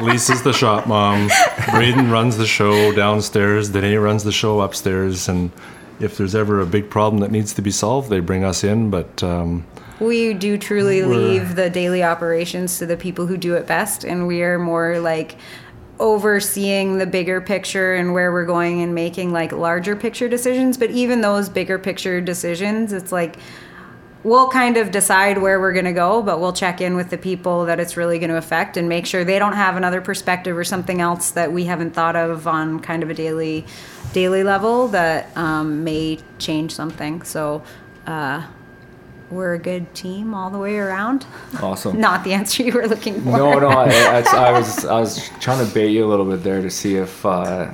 Lisa's 0.00 0.42
the 0.42 0.52
shop 0.52 0.86
mom. 0.86 1.28
Braden 1.70 2.10
runs 2.10 2.36
the 2.36 2.46
show 2.46 2.92
downstairs. 2.92 3.70
Danae 3.70 3.96
runs 3.96 4.24
the 4.24 4.32
show 4.32 4.60
upstairs. 4.60 5.28
And 5.28 5.50
if 6.00 6.16
there's 6.16 6.34
ever 6.34 6.60
a 6.60 6.66
big 6.66 6.88
problem 6.88 7.20
that 7.20 7.30
needs 7.30 7.52
to 7.54 7.62
be 7.62 7.70
solved, 7.70 8.08
they 8.08 8.20
bring 8.20 8.44
us 8.44 8.64
in. 8.64 8.90
But 8.90 9.22
um, 9.22 9.66
We 10.00 10.34
do 10.34 10.58
truly 10.58 11.02
We're- 11.02 11.16
leave 11.16 11.56
the 11.56 11.70
daily 11.70 12.02
operations 12.02 12.78
to 12.78 12.86
the 12.86 12.96
people 12.96 13.26
who 13.26 13.36
do 13.36 13.54
it 13.54 13.66
best, 13.66 14.04
and 14.04 14.26
we 14.26 14.42
are 14.42 14.58
more 14.58 14.98
like 14.98 15.36
overseeing 15.98 16.98
the 16.98 17.06
bigger 17.06 17.40
picture 17.40 17.94
and 17.94 18.12
where 18.12 18.30
we're 18.30 18.44
going 18.44 18.82
and 18.82 18.94
making 18.94 19.32
like 19.32 19.52
larger 19.52 19.96
picture 19.96 20.28
decisions. 20.28 20.76
But 20.76 20.90
even 20.90 21.22
those 21.22 21.48
bigger 21.48 21.78
picture 21.78 22.20
decisions, 22.20 22.92
it's 22.92 23.12
like 23.12 23.36
we'll 24.22 24.48
kind 24.48 24.76
of 24.76 24.90
decide 24.90 25.38
where 25.38 25.58
we're 25.60 25.72
going 25.72 25.84
to 25.86 25.92
go, 25.92 26.20
but 26.20 26.40
we'll 26.40 26.52
check 26.52 26.80
in 26.80 26.96
with 26.96 27.08
the 27.10 27.16
people 27.16 27.64
that 27.64 27.78
it's 27.78 27.96
really 27.96 28.18
going 28.18 28.28
to 28.28 28.36
affect 28.36 28.76
and 28.76 28.88
make 28.88 29.06
sure 29.06 29.24
they 29.24 29.38
don't 29.38 29.54
have 29.54 29.76
another 29.76 30.00
perspective 30.00 30.58
or 30.58 30.64
something 30.64 31.00
else 31.00 31.30
that 31.30 31.52
we 31.52 31.64
haven't 31.64 31.92
thought 31.92 32.16
of 32.16 32.46
on 32.46 32.80
kind 32.80 33.02
of 33.02 33.08
a 33.08 33.14
daily 33.14 33.64
daily 34.12 34.42
level 34.42 34.88
that 34.88 35.34
um, 35.36 35.82
may 35.84 36.18
change 36.38 36.72
something. 36.72 37.22
So. 37.22 37.62
Uh, 38.06 38.46
we're 39.30 39.54
a 39.54 39.58
good 39.58 39.94
team 39.94 40.34
all 40.34 40.50
the 40.50 40.58
way 40.58 40.76
around. 40.76 41.26
Awesome. 41.60 42.00
Not 42.00 42.24
the 42.24 42.32
answer 42.32 42.62
you 42.62 42.72
were 42.72 42.86
looking 42.86 43.20
for. 43.22 43.36
No, 43.36 43.58
no, 43.58 43.68
I, 43.68 43.86
I, 44.32 44.48
I 44.48 44.52
was 44.52 44.84
I 44.84 45.00
was 45.00 45.28
trying 45.40 45.66
to 45.66 45.72
bait 45.72 45.90
you 45.90 46.04
a 46.04 46.08
little 46.08 46.26
bit 46.26 46.42
there 46.42 46.62
to 46.62 46.70
see 46.70 46.96
if 46.96 47.24
uh, 47.26 47.72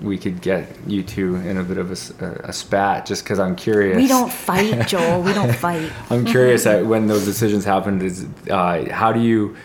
we 0.00 0.18
could 0.18 0.40
get 0.40 0.68
you 0.86 1.02
two 1.02 1.36
in 1.36 1.58
a 1.58 1.62
bit 1.62 1.78
of 1.78 1.90
a 1.90 2.52
spat, 2.52 3.06
just 3.06 3.24
because 3.24 3.38
I'm 3.38 3.56
curious. 3.56 3.96
We 3.96 4.08
don't 4.08 4.32
fight, 4.32 4.86
Joel. 4.88 5.22
We 5.22 5.32
don't 5.32 5.54
fight. 5.54 5.90
I'm 6.10 6.24
curious 6.24 6.66
at 6.66 6.84
when 6.84 7.06
those 7.06 7.24
decisions 7.24 7.64
happened. 7.64 8.02
Is 8.02 8.26
uh, 8.50 8.88
how 8.90 9.12
do 9.12 9.20
you 9.20 9.56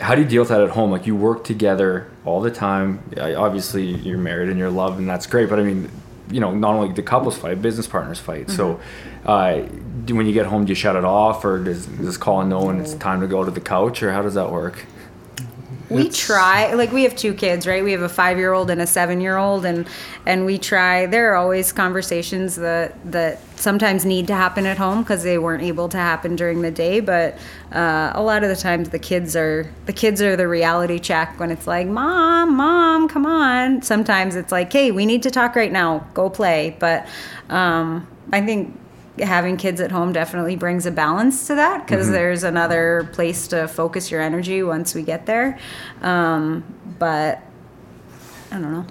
how 0.00 0.14
do 0.14 0.22
you 0.22 0.28
deal 0.28 0.42
with 0.42 0.50
that 0.50 0.60
at 0.60 0.70
home? 0.70 0.90
Like 0.90 1.06
you 1.06 1.16
work 1.16 1.44
together 1.44 2.10
all 2.24 2.40
the 2.40 2.50
time. 2.50 3.02
Obviously, 3.18 3.84
you're 3.84 4.18
married 4.18 4.48
and 4.48 4.58
you're 4.58 4.70
loved, 4.70 4.98
and 4.98 5.08
that's 5.08 5.26
great. 5.26 5.48
But 5.48 5.58
I 5.58 5.62
mean, 5.62 5.90
you 6.30 6.40
know, 6.40 6.54
not 6.54 6.74
only 6.74 6.92
the 6.92 7.02
couples 7.02 7.38
fight, 7.38 7.62
business 7.62 7.86
partners 7.86 8.18
fight. 8.18 8.50
So, 8.50 8.80
uh, 9.24 9.62
do, 10.04 10.14
when 10.14 10.26
you 10.26 10.32
get 10.32 10.46
home, 10.46 10.64
do 10.64 10.70
you 10.70 10.74
shut 10.74 10.96
it 10.96 11.04
off, 11.04 11.44
or 11.44 11.62
does 11.62 11.86
does 11.86 12.16
Colin 12.16 12.48
know 12.48 12.64
when 12.64 12.80
it's 12.80 12.94
time 12.94 13.20
to 13.20 13.26
go 13.26 13.44
to 13.44 13.50
the 13.50 13.60
couch, 13.60 14.02
or 14.02 14.12
how 14.12 14.22
does 14.22 14.34
that 14.34 14.50
work? 14.50 14.84
We 15.90 16.02
It's- 16.02 16.16
try 16.18 16.72
like 16.74 16.92
we 16.92 17.02
have 17.04 17.16
two 17.16 17.32
kids 17.34 17.66
right? 17.66 17.82
We 17.82 17.92
have 17.92 18.02
a 18.02 18.08
five 18.08 18.36
year 18.38 18.52
old 18.52 18.70
and 18.70 18.80
a 18.82 18.86
seven 18.86 19.20
year 19.20 19.36
old 19.38 19.64
and 19.64 19.86
and 20.26 20.44
we 20.44 20.58
try. 20.58 21.06
There 21.06 21.32
are 21.32 21.36
always 21.36 21.72
conversations 21.72 22.56
that 22.56 22.94
that 23.10 23.40
sometimes 23.56 24.04
need 24.04 24.26
to 24.28 24.34
happen 24.34 24.66
at 24.66 24.76
home 24.78 25.02
because 25.02 25.22
they 25.22 25.38
weren't 25.38 25.62
able 25.62 25.88
to 25.88 25.96
happen 25.96 26.36
during 26.36 26.62
the 26.62 26.70
day 26.70 27.00
but 27.00 27.36
uh, 27.72 28.12
a 28.14 28.22
lot 28.22 28.44
of 28.44 28.48
the 28.48 28.54
times 28.56 28.90
the 28.90 28.98
kids 29.00 29.34
are 29.34 29.66
the 29.86 29.92
kids 29.92 30.22
are 30.22 30.36
the 30.36 30.46
reality 30.46 30.98
check 30.98 31.40
when 31.40 31.50
it's 31.50 31.66
like 31.66 31.86
mom 31.86 32.56
mom 32.56 33.08
come 33.08 33.26
on. 33.26 33.82
Sometimes 33.82 34.36
it's 34.36 34.52
like 34.52 34.72
hey 34.72 34.90
we 34.90 35.06
need 35.06 35.22
to 35.22 35.30
talk 35.30 35.56
right 35.56 35.72
now. 35.72 36.06
Go 36.14 36.28
play. 36.30 36.76
But 36.78 37.06
um, 37.50 38.06
i 38.32 38.40
think 38.42 38.78
having 39.20 39.56
kids 39.56 39.80
at 39.80 39.90
home 39.90 40.12
definitely 40.12 40.56
brings 40.56 40.86
a 40.86 40.90
balance 40.90 41.46
to 41.48 41.54
that 41.54 41.86
because 41.86 42.10
there's 42.10 42.42
another 42.44 43.08
place 43.12 43.48
to 43.48 43.68
focus 43.68 44.10
your 44.10 44.20
energy 44.20 44.62
once 44.62 44.94
we 44.94 45.02
get 45.02 45.26
there. 45.26 45.58
Um, 46.02 46.64
but 46.98 47.42
I 48.50 48.54
don't 48.58 48.72
know. 48.72 48.86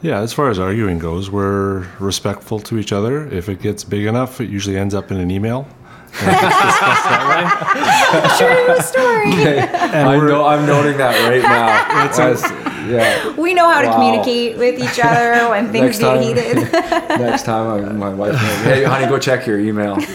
Yeah, 0.00 0.20
as 0.20 0.32
far 0.32 0.48
as 0.48 0.58
arguing 0.60 0.98
goes, 1.00 1.28
we're 1.30 1.86
respectful 1.98 2.60
to 2.60 2.78
each 2.78 2.92
other. 2.92 3.26
If 3.28 3.48
it 3.48 3.60
gets 3.60 3.82
big 3.82 4.04
enough, 4.06 4.40
it 4.40 4.48
usually 4.48 4.76
ends 4.76 4.94
up 4.94 5.10
in 5.10 5.18
an 5.18 5.30
email. 5.30 5.66
And 6.20 6.30
it 6.30 6.40
gets 6.40 6.56
discussed 6.64 7.04
that 7.04 8.36
True 8.38 8.80
story. 8.80 9.32
I'm, 10.00 10.18
we're- 10.18 10.30
no, 10.30 10.46
I'm 10.46 10.66
noting 10.66 10.96
that 10.98 11.28
right 11.28 11.42
now. 11.42 12.16
That's- 12.16 12.42
yeah. 12.88 13.27
We 13.48 13.54
know 13.54 13.70
how 13.72 13.80
to 13.80 13.86
Wow. 13.88 13.94
communicate 13.94 14.58
with 14.58 14.78
each 14.78 15.00
other 15.02 15.48
when 15.48 15.72
things 15.72 15.98
get 15.98 16.20
heated. 16.22 16.70
Next 17.18 17.44
time, 17.44 17.82
I, 17.82 17.92
my 17.94 18.10
wife, 18.10 18.36
hey, 18.62 18.84
honey, 18.84 19.06
go 19.06 19.18
check 19.18 19.46
your 19.46 19.58
email. 19.58 19.96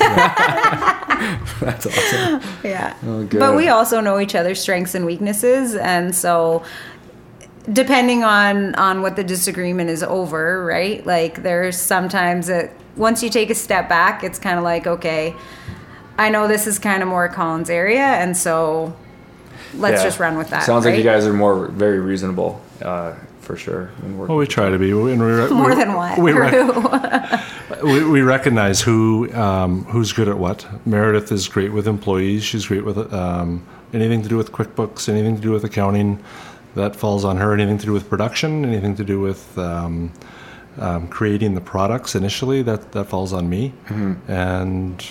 That's 1.59 1.87
awesome. 1.87 2.41
yeah. 2.63 2.95
Oh. 3.03 3.23
But 3.25 3.55
we 3.55 3.69
also 3.69 4.01
know 4.01 4.19
each 4.19 4.35
other's 4.35 4.61
strengths 4.61 4.93
and 4.93 5.03
weaknesses, 5.03 5.73
and 5.75 6.13
so 6.13 6.61
depending 7.71 8.23
on 8.23 8.75
on 8.75 9.01
what 9.01 9.15
the 9.15 9.23
disagreement 9.23 9.89
is 9.89 10.03
over, 10.03 10.63
right? 10.63 11.03
Like 11.03 11.41
there's 11.41 11.75
sometimes 11.75 12.45
that 12.47 12.71
once 12.97 13.23
you 13.23 13.31
take 13.31 13.49
a 13.49 13.55
step 13.55 13.89
back, 13.89 14.23
it's 14.23 14.37
kind 14.37 14.59
of 14.59 14.63
like 14.63 14.85
okay, 14.85 15.33
I 16.19 16.29
know 16.29 16.47
this 16.47 16.67
is 16.67 16.77
kind 16.77 17.01
of 17.01 17.09
more 17.09 17.27
Colin's 17.29 17.71
area, 17.71 17.97
and 18.05 18.37
so 18.37 18.95
let's 19.73 20.01
Yeah. 20.01 20.03
just 20.03 20.19
run 20.19 20.37
with 20.37 20.51
that. 20.51 20.61
Sounds 20.65 20.85
like 20.85 20.97
you 20.97 21.03
guys 21.03 21.25
are 21.25 21.33
more 21.33 21.65
very 21.69 21.99
reasonable, 21.99 22.61
uh, 22.81 23.13
for 23.41 23.55
sure. 23.57 23.87
when 24.01 24.17
working 24.17 24.29
Well, 24.35 24.37
we 24.39 24.47
try 24.47 24.69
to 24.69 24.79
be. 24.79 24.93
We, 24.93 25.11
and 25.13 25.21
we, 25.21 25.31
re- 25.31 25.49
more 25.49 25.69
we- 25.69 25.75
than 25.75 25.93
what. 25.93 26.17
We, 26.17 26.31
rec- 26.33 27.83
we, 27.83 28.03
we 28.09 28.21
recognize 28.21 28.81
who 28.81 29.31
um, 29.33 29.83
who's 29.85 30.13
good 30.13 30.27
at 30.29 30.37
what. 30.37 30.65
Meredith 30.87 31.31
is 31.31 31.47
great 31.47 31.71
with 31.73 31.87
employees. 31.87 32.43
She's 32.43 32.67
great 32.67 32.85
with 32.85 32.97
um, 33.13 33.65
anything 33.93 34.21
to 34.23 34.29
do 34.29 34.37
with 34.37 34.51
QuickBooks, 34.51 35.09
anything 35.09 35.35
to 35.35 35.41
do 35.41 35.51
with 35.51 35.63
accounting. 35.63 36.23
That 36.75 36.95
falls 36.95 37.23
on 37.25 37.37
her. 37.37 37.53
Anything 37.53 37.77
to 37.79 37.85
do 37.85 37.91
with 37.93 38.09
production, 38.09 38.65
anything 38.65 38.95
to 38.95 39.03
do 39.03 39.19
with 39.19 39.55
um, 39.59 40.11
um, 40.79 41.07
creating 41.07 41.53
the 41.53 41.61
products 41.61 42.15
initially, 42.15 42.63
that 42.63 42.91
that 42.93 43.05
falls 43.05 43.31
on 43.33 43.47
me. 43.49 43.73
And 44.27 45.05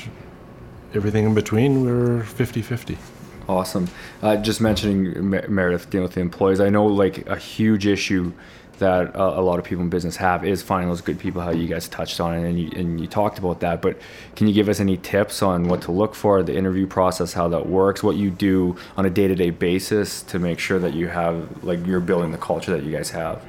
everything 0.94 1.25
in 1.25 1.35
between, 1.35 1.85
we're 1.85 2.22
50-50. 2.25 2.96
Awesome. 3.48 3.88
Uh, 4.22 4.37
just 4.37 4.61
mentioning 4.61 5.31
Mer- 5.31 5.48
Meredith 5.48 5.90
dealing 5.90 6.05
with 6.05 6.14
the 6.14 6.20
employees. 6.20 6.61
I 6.61 6.68
know 6.68 6.87
like 6.87 7.26
a 7.26 7.37
huge 7.37 7.87
issue 7.87 8.33
that 8.78 9.14
uh, 9.14 9.35
a 9.37 9.40
lot 9.40 9.59
of 9.59 9.64
people 9.64 9.83
in 9.85 9.90
business 9.90 10.16
have 10.16 10.44
is 10.44 10.62
finding 10.62 10.88
those 10.88 11.00
good 11.00 11.18
people. 11.18 11.40
How 11.40 11.50
you 11.50 11.68
guys 11.68 11.88
touched 11.88 12.20
on 12.20 12.35
it 12.35 12.48
and 12.48 12.59
you, 12.59 12.70
and 12.74 13.00
you 13.00 13.07
talked 13.07 13.38
about 13.38 13.61
that. 13.61 13.83
But 13.83 13.98
can 14.37 14.48
you 14.48 14.55
give 14.55 14.68
us 14.68 14.81
any 14.81 14.96
tips 14.96 15.42
on 15.42 15.68
what 15.68 15.83
to 15.83 15.92
look 15.92 16.14
for, 16.14 16.42
the 16.42 16.57
interview 16.57 16.87
process, 16.87 17.33
how 17.33 17.48
that 17.48 17.66
works, 17.66 18.02
what 18.02 18.16
you 18.16 18.31
do 18.31 18.76
on 18.96 19.07
a 19.07 19.11
day 19.11 19.28
to 19.28 19.35
day 19.35 19.50
basis 19.50 20.22
to 20.22 20.38
make 20.38 20.59
sure 20.59 20.78
that 20.78 20.94
you 20.94 21.09
have 21.09 21.64
like 21.64 21.85
you're 21.87 22.00
building 22.00 22.33
the 22.33 22.38
culture 22.38 22.72
that 22.72 22.85
you 22.85 22.92
guys 22.92 23.11
have? 23.11 23.42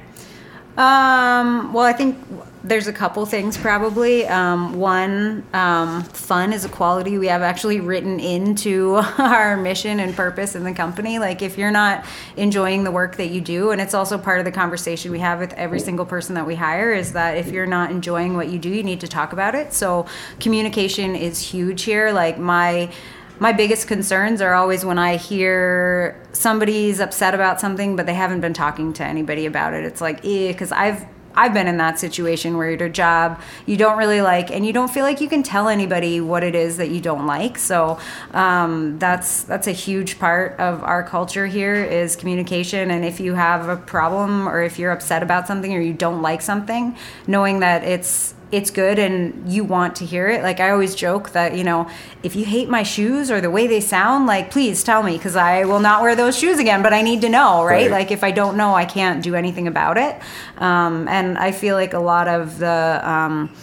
Um, 0.76 1.72
well, 1.72 1.84
I 1.84 1.92
think 1.92 2.18
there's 2.64 2.86
a 2.86 2.92
couple 2.92 3.24
things 3.26 3.56
probably. 3.58 4.26
Um, 4.26 4.74
one, 4.74 5.44
um, 5.52 6.02
fun 6.02 6.52
is 6.52 6.64
a 6.64 6.68
quality 6.68 7.18
we 7.18 7.28
have 7.28 7.42
actually 7.42 7.78
written 7.78 8.18
into 8.18 8.94
our 9.18 9.56
mission 9.56 10.00
and 10.00 10.16
purpose 10.16 10.56
in 10.56 10.64
the 10.64 10.72
company. 10.72 11.18
Like, 11.18 11.42
if 11.42 11.58
you're 11.58 11.70
not 11.70 12.04
enjoying 12.36 12.82
the 12.82 12.90
work 12.90 13.16
that 13.16 13.28
you 13.28 13.40
do, 13.40 13.70
and 13.70 13.80
it's 13.80 13.94
also 13.94 14.16
part 14.16 14.38
of 14.38 14.46
the 14.46 14.52
conversation 14.52 15.12
we 15.12 15.20
have 15.20 15.38
with 15.38 15.52
every 15.52 15.78
single 15.78 16.06
person 16.06 16.34
that 16.36 16.46
we 16.46 16.54
hire, 16.54 16.92
is 16.92 17.12
that 17.12 17.36
if 17.36 17.48
you're 17.48 17.66
not 17.66 17.90
enjoying 17.90 18.34
what 18.34 18.48
you 18.48 18.58
do, 18.58 18.70
you 18.70 18.82
need 18.82 19.00
to 19.00 19.08
talk 19.08 19.32
about 19.32 19.54
it. 19.54 19.74
So, 19.74 20.06
communication 20.40 21.14
is 21.14 21.38
huge 21.38 21.82
here. 21.82 22.10
Like, 22.12 22.38
my 22.38 22.90
my 23.38 23.52
biggest 23.52 23.88
concerns 23.88 24.40
are 24.40 24.54
always 24.54 24.84
when 24.84 24.98
I 24.98 25.16
hear 25.16 26.20
somebody's 26.32 27.00
upset 27.00 27.34
about 27.34 27.60
something, 27.60 27.96
but 27.96 28.06
they 28.06 28.14
haven't 28.14 28.40
been 28.40 28.54
talking 28.54 28.92
to 28.94 29.04
anybody 29.04 29.46
about 29.46 29.74
it. 29.74 29.84
It's 29.84 30.00
like, 30.00 30.24
eh, 30.24 30.48
because 30.52 30.72
I've 30.72 31.06
I've 31.36 31.52
been 31.52 31.66
in 31.66 31.78
that 31.78 31.98
situation 31.98 32.56
where 32.56 32.70
your 32.70 32.88
job 32.88 33.40
you 33.66 33.76
don't 33.76 33.98
really 33.98 34.20
like, 34.20 34.50
and 34.50 34.64
you 34.64 34.72
don't 34.72 34.90
feel 34.90 35.04
like 35.04 35.20
you 35.20 35.28
can 35.28 35.42
tell 35.42 35.68
anybody 35.68 36.20
what 36.20 36.44
it 36.44 36.54
is 36.54 36.76
that 36.76 36.90
you 36.90 37.00
don't 37.00 37.26
like. 37.26 37.58
So 37.58 37.98
um, 38.32 38.98
that's 38.98 39.42
that's 39.42 39.66
a 39.66 39.72
huge 39.72 40.18
part 40.18 40.58
of 40.60 40.82
our 40.84 41.02
culture 41.02 41.46
here 41.46 41.74
is 41.74 42.14
communication. 42.16 42.90
And 42.90 43.04
if 43.04 43.20
you 43.20 43.34
have 43.34 43.68
a 43.68 43.76
problem 43.76 44.48
or 44.48 44.62
if 44.62 44.78
you're 44.78 44.92
upset 44.92 45.22
about 45.22 45.46
something 45.46 45.74
or 45.74 45.80
you 45.80 45.92
don't 45.92 46.22
like 46.22 46.40
something, 46.40 46.96
knowing 47.26 47.60
that 47.60 47.82
it's 47.82 48.34
it's 48.54 48.70
good 48.70 48.98
and 48.98 49.50
you 49.52 49.64
want 49.64 49.96
to 49.96 50.06
hear 50.06 50.28
it. 50.28 50.42
Like 50.42 50.60
I 50.60 50.70
always 50.70 50.94
joke 50.94 51.30
that, 51.30 51.56
you 51.56 51.64
know, 51.64 51.88
if 52.22 52.36
you 52.36 52.44
hate 52.44 52.68
my 52.68 52.82
shoes 52.82 53.30
or 53.30 53.40
the 53.40 53.50
way 53.50 53.66
they 53.66 53.80
sound, 53.80 54.26
like 54.26 54.50
please 54.50 54.84
tell 54.84 55.02
me 55.02 55.16
because 55.16 55.36
I 55.36 55.64
will 55.64 55.80
not 55.80 56.02
wear 56.02 56.14
those 56.14 56.38
shoes 56.38 56.58
again, 56.58 56.82
but 56.82 56.92
I 56.92 57.02
need 57.02 57.20
to 57.22 57.28
know, 57.28 57.64
right? 57.64 57.82
Right. 57.82 57.90
Like 57.90 58.10
if 58.10 58.22
I 58.22 58.30
don't 58.30 58.56
know, 58.56 58.74
I 58.74 58.84
can't 58.84 59.22
do 59.22 59.34
anything 59.34 59.66
about 59.66 59.98
it. 59.98 60.20
Um, 60.58 61.08
and 61.08 61.36
I 61.36 61.52
feel 61.52 61.74
like 61.74 61.94
a 61.94 61.98
lot 61.98 62.28
of 62.28 62.58
the, 62.58 63.00
um, 63.02 63.54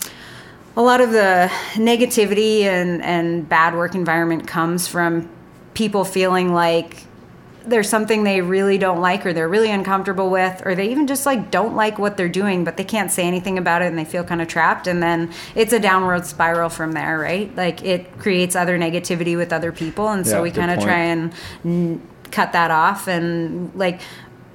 a 0.76 0.82
lot 0.82 1.02
of 1.02 1.12
the 1.12 1.50
negativity 1.74 2.62
and, 2.64 3.02
and 3.02 3.48
bad 3.48 3.76
work 3.76 3.96
environment 3.96 4.48
comes 4.48 4.88
from 4.88 5.30
people 5.74 6.04
feeling 6.04 6.54
like 6.54 7.04
there's 7.66 7.90
something 7.90 8.24
they 8.24 8.42
really 8.42 8.78
don't 8.78 9.02
like 9.02 9.26
or 9.26 9.34
they're 9.34 9.48
really 9.50 9.72
uncomfortable 9.72 10.30
with 10.30 10.62
or 10.66 10.76
they 10.76 10.90
even 10.90 11.08
just 11.08 11.26
like 11.26 11.52
don't 11.52 11.76
like 11.76 12.00
what 12.00 12.18
they're 12.18 12.30
doing 12.30 12.64
but 12.64 12.78
they 12.78 12.84
can't 12.84 13.12
say 13.12 13.24
anything 13.28 13.58
about 13.58 13.82
it 13.82 13.86
and 13.86 13.98
they 13.98 14.06
feel 14.06 14.24
kind 14.24 14.42
of 14.42 14.48
trapped 14.48 14.88
and 14.88 15.02
then 15.02 15.32
it's 15.56 15.74
a 15.74 15.80
downward 15.80 16.26
spiral 16.26 16.70
from 16.70 16.92
there 16.94 17.20
right? 17.20 17.56
Like 17.56 17.84
it 17.84 18.18
creates 18.20 18.56
other 18.56 18.78
negativity 18.80 19.38
with 19.38 19.54
other 19.54 19.72
people 19.72 20.10
and 20.10 20.26
so 20.26 20.38
Yeah, 20.38 20.42
we 20.44 20.52
kind 20.52 20.72
of 20.72 20.80
try 20.80 21.00
and 21.00 21.34
n- 21.64 22.02
cut 22.32 22.54
that 22.54 22.72
off 22.72 23.08
and 23.08 23.74
like 23.76 24.02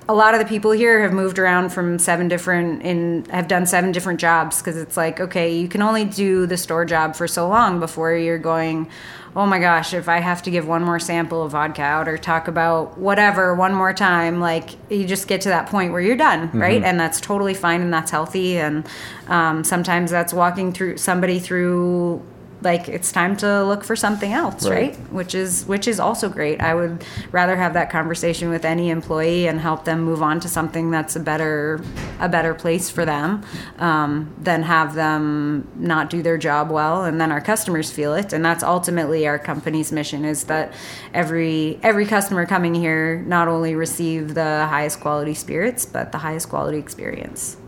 a 0.09 0.15
lot 0.15 0.35
of 0.35 0.41
the 0.41 0.47
people 0.47 0.71
here 0.71 1.03
have 1.03 1.13
moved 1.13 1.39
around 1.39 1.71
from 1.71 1.99
seven 1.99 2.29
different 2.29 2.83
in 2.83 3.25
have 3.31 3.49
done 3.49 3.67
seven 3.67 3.91
different 3.93 4.21
jobs 4.21 4.59
because 4.59 4.77
it's 4.77 4.97
like 4.97 5.21
okay 5.21 5.57
you 5.57 5.69
can 5.69 5.83
only 5.83 6.05
do 6.05 6.47
the 6.47 6.57
store 6.57 6.85
job 6.85 7.17
for 7.17 7.27
so 7.27 7.49
long 7.49 7.81
before 7.81 8.15
you're 8.15 8.39
going 8.39 8.89
oh 9.37 9.47
my 9.47 9.61
gosh 9.61 9.95
if 9.95 10.09
i 10.09 10.19
have 10.19 10.43
to 10.43 10.51
give 10.51 10.67
one 10.67 10.83
more 10.83 10.99
sample 10.99 11.45
of 11.45 11.53
vodka 11.53 11.83
out 11.83 12.09
or 12.09 12.19
talk 12.19 12.49
about 12.49 12.99
whatever 12.99 13.55
one 13.55 13.73
more 13.75 13.93
time 13.93 14.41
like 14.41 14.71
you 14.91 15.07
just 15.07 15.29
get 15.29 15.43
to 15.43 15.49
that 15.51 15.69
point 15.69 15.93
where 15.93 16.01
you're 16.01 16.17
done 16.17 16.51
right? 16.59 16.83
And 16.83 16.99
that's 16.99 17.21
totally 17.21 17.55
fine 17.55 17.81
and 17.81 17.93
that's 17.93 18.11
healthy. 18.11 18.59
And 18.59 18.87
um, 19.29 19.65
sometimes 19.65 20.11
that's 20.11 20.33
walking 20.33 20.73
through 20.73 20.97
somebody 20.97 21.39
through 21.39 22.23
like 22.63 22.89
it's 22.89 23.13
time 23.13 23.37
to 23.37 23.63
look 23.65 23.85
for 23.85 23.95
something 23.95 24.33
else 24.33 24.67
Right. 24.67 24.97
right 24.97 25.13
which 25.13 25.35
is 25.35 25.67
which 25.67 25.87
is 25.87 26.01
also 26.01 26.29
great. 26.31 26.61
I 26.61 26.75
would 26.75 27.05
rather 27.31 27.55
have 27.57 27.75
that 27.75 27.91
conversation 27.91 28.49
with 28.49 28.65
any 28.65 28.89
employee 28.89 29.47
and 29.47 29.61
help 29.61 29.85
them 29.85 30.01
move 30.03 30.23
on 30.23 30.41
to 30.41 30.49
something 30.49 30.91
that's 30.91 31.15
a 31.17 31.21
better 31.21 31.81
a 32.19 32.29
better 32.31 32.55
place 32.55 32.89
for 32.89 33.05
them 33.05 33.45
um, 33.79 34.35
than 34.43 34.63
have 34.63 34.95
them 34.95 35.69
not 35.77 36.09
do 36.09 36.23
their 36.23 36.39
job 36.39 36.71
well 36.71 37.05
and 37.05 37.21
then 37.21 37.31
our 37.31 37.43
customers 37.43 37.91
feel 37.91 38.15
it 38.15 38.33
and 38.33 38.43
that's 38.45 38.65
ultimately 38.65 39.27
our 39.27 39.39
company's 39.39 39.93
mission 39.93 40.25
is 40.25 40.45
that 40.45 40.73
every 41.13 41.79
every 41.83 42.07
customer 42.07 42.47
coming 42.47 42.75
here 42.75 43.21
not 43.27 43.49
only 43.49 43.75
receive 43.75 44.33
the 44.35 44.67
highest 44.67 45.01
quality 45.01 45.35
spirits 45.35 45.85
but 45.85 46.11
the 46.11 46.19
highest 46.19 46.49
quality 46.49 46.79
experience. 46.79 47.59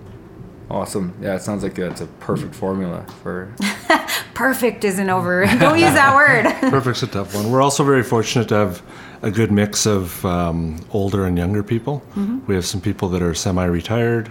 Awesome. 0.70 1.14
Yeah, 1.22 1.34
it 1.36 1.40
sounds 1.40 1.62
like 1.62 1.78
it's 1.78 2.02
a 2.02 2.06
perfect 2.20 2.54
formula 2.54 3.06
for. 3.22 3.54
Perfect 4.38 4.84
isn't 4.84 5.10
over. 5.10 5.44
Don't 5.58 5.80
use 5.80 5.94
that 5.94 6.14
word. 6.14 6.44
Perfect's 6.70 7.02
a 7.02 7.08
tough 7.08 7.34
one. 7.34 7.50
We're 7.50 7.60
also 7.60 7.82
very 7.82 8.04
fortunate 8.04 8.48
to 8.50 8.54
have 8.54 8.82
a 9.22 9.32
good 9.32 9.50
mix 9.50 9.84
of 9.84 10.24
um, 10.24 10.78
older 10.92 11.26
and 11.26 11.36
younger 11.36 11.64
people. 11.64 12.04
We 12.46 12.54
have 12.54 12.64
some 12.64 12.80
people 12.80 13.08
that 13.08 13.20
are 13.20 13.34
semi-retired 13.34 14.30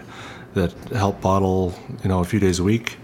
that 0.54 0.72
help 0.96 1.20
bottle, 1.20 1.78
you 2.04 2.08
know, 2.08 2.22
a 2.22 2.24
few 2.24 2.40
days 2.40 2.60
a 2.60 2.64
week, 2.64 2.96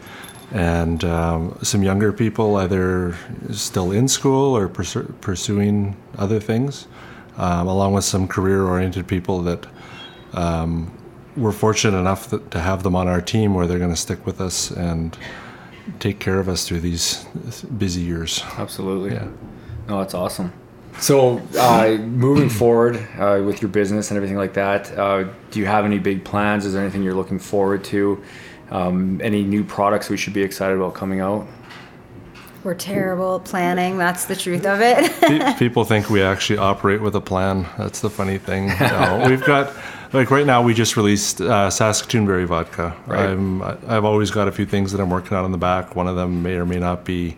and 0.53 1.03
um, 1.03 1.59
some 1.61 1.83
younger 1.83 2.13
people 2.13 2.55
either 2.55 3.17
still 3.51 3.91
in 3.91 4.07
school 4.07 4.55
or 4.55 4.69
pursu- 4.69 5.13
pursuing 5.19 5.97
other 6.17 6.39
things, 6.39 6.87
um, 7.35 7.67
along 7.67 7.91
with 7.91 8.05
some 8.05 8.29
career-oriented 8.29 9.07
people 9.07 9.41
that 9.41 9.65
um, 10.31 10.89
we're 11.35 11.51
fortunate 11.51 11.99
enough 11.99 12.29
that, 12.29 12.49
to 12.51 12.61
have 12.61 12.81
them 12.83 12.95
on 12.95 13.09
our 13.09 13.19
team 13.19 13.55
where 13.55 13.67
they're 13.67 13.77
going 13.77 13.93
to 13.93 13.97
stick 13.97 14.25
with 14.25 14.39
us 14.39 14.71
and 14.71 15.17
take 15.99 16.19
care 16.19 16.39
of 16.39 16.49
us 16.49 16.67
through 16.67 16.81
these 16.81 17.23
busy 17.77 18.01
years. 18.01 18.43
Absolutely. 18.57 19.13
Yeah. 19.13 19.27
No, 19.87 19.99
that's 19.99 20.13
awesome. 20.13 20.53
So, 20.99 21.41
uh, 21.57 21.97
moving 21.99 22.49
forward 22.49 22.95
uh, 23.17 23.41
with 23.43 23.61
your 23.61 23.69
business 23.69 24.11
and 24.11 24.17
everything 24.17 24.37
like 24.37 24.53
that, 24.53 24.97
uh, 24.97 25.25
do 25.49 25.59
you 25.59 25.65
have 25.65 25.85
any 25.85 25.97
big 25.99 26.23
plans? 26.23 26.65
Is 26.65 26.73
there 26.73 26.81
anything 26.81 27.03
you're 27.03 27.15
looking 27.15 27.39
forward 27.39 27.83
to? 27.85 28.23
Um, 28.69 29.19
any 29.21 29.43
new 29.43 29.63
products 29.63 30.09
we 30.09 30.17
should 30.17 30.33
be 30.33 30.43
excited 30.43 30.77
about 30.77 30.93
coming 30.93 31.19
out? 31.19 31.47
We're 32.63 32.75
terrible 32.75 33.35
at 33.37 33.43
planning. 33.43 33.97
That's 33.97 34.25
the 34.25 34.35
truth 34.35 34.65
of 34.65 34.79
it. 34.81 35.57
People 35.59 35.83
think 35.83 36.09
we 36.09 36.21
actually 36.21 36.59
operate 36.59 37.01
with 37.01 37.15
a 37.15 37.21
plan. 37.21 37.65
That's 37.77 37.99
the 37.99 38.09
funny 38.09 38.37
thing. 38.37 38.71
No, 38.79 39.25
we've 39.27 39.43
got, 39.43 39.73
like 40.13 40.31
right 40.31 40.45
now, 40.45 40.61
we 40.61 40.73
just 40.73 40.95
released 40.95 41.41
uh, 41.41 41.69
Saskatoon 41.69 42.25
Berry 42.25 42.45
Vodka. 42.45 42.95
Right. 43.07 43.29
I'm, 43.29 43.61
I've 43.61 44.05
always 44.05 44.31
got 44.31 44.47
a 44.47 44.51
few 44.51 44.65
things 44.65 44.91
that 44.91 45.01
I'm 45.01 45.09
working 45.09 45.35
on 45.35 45.43
in 45.43 45.51
the 45.51 45.57
back. 45.57 45.95
One 45.95 46.07
of 46.07 46.15
them 46.15 46.43
may 46.43 46.53
or 46.55 46.65
may 46.65 46.79
not 46.79 47.03
be 47.03 47.35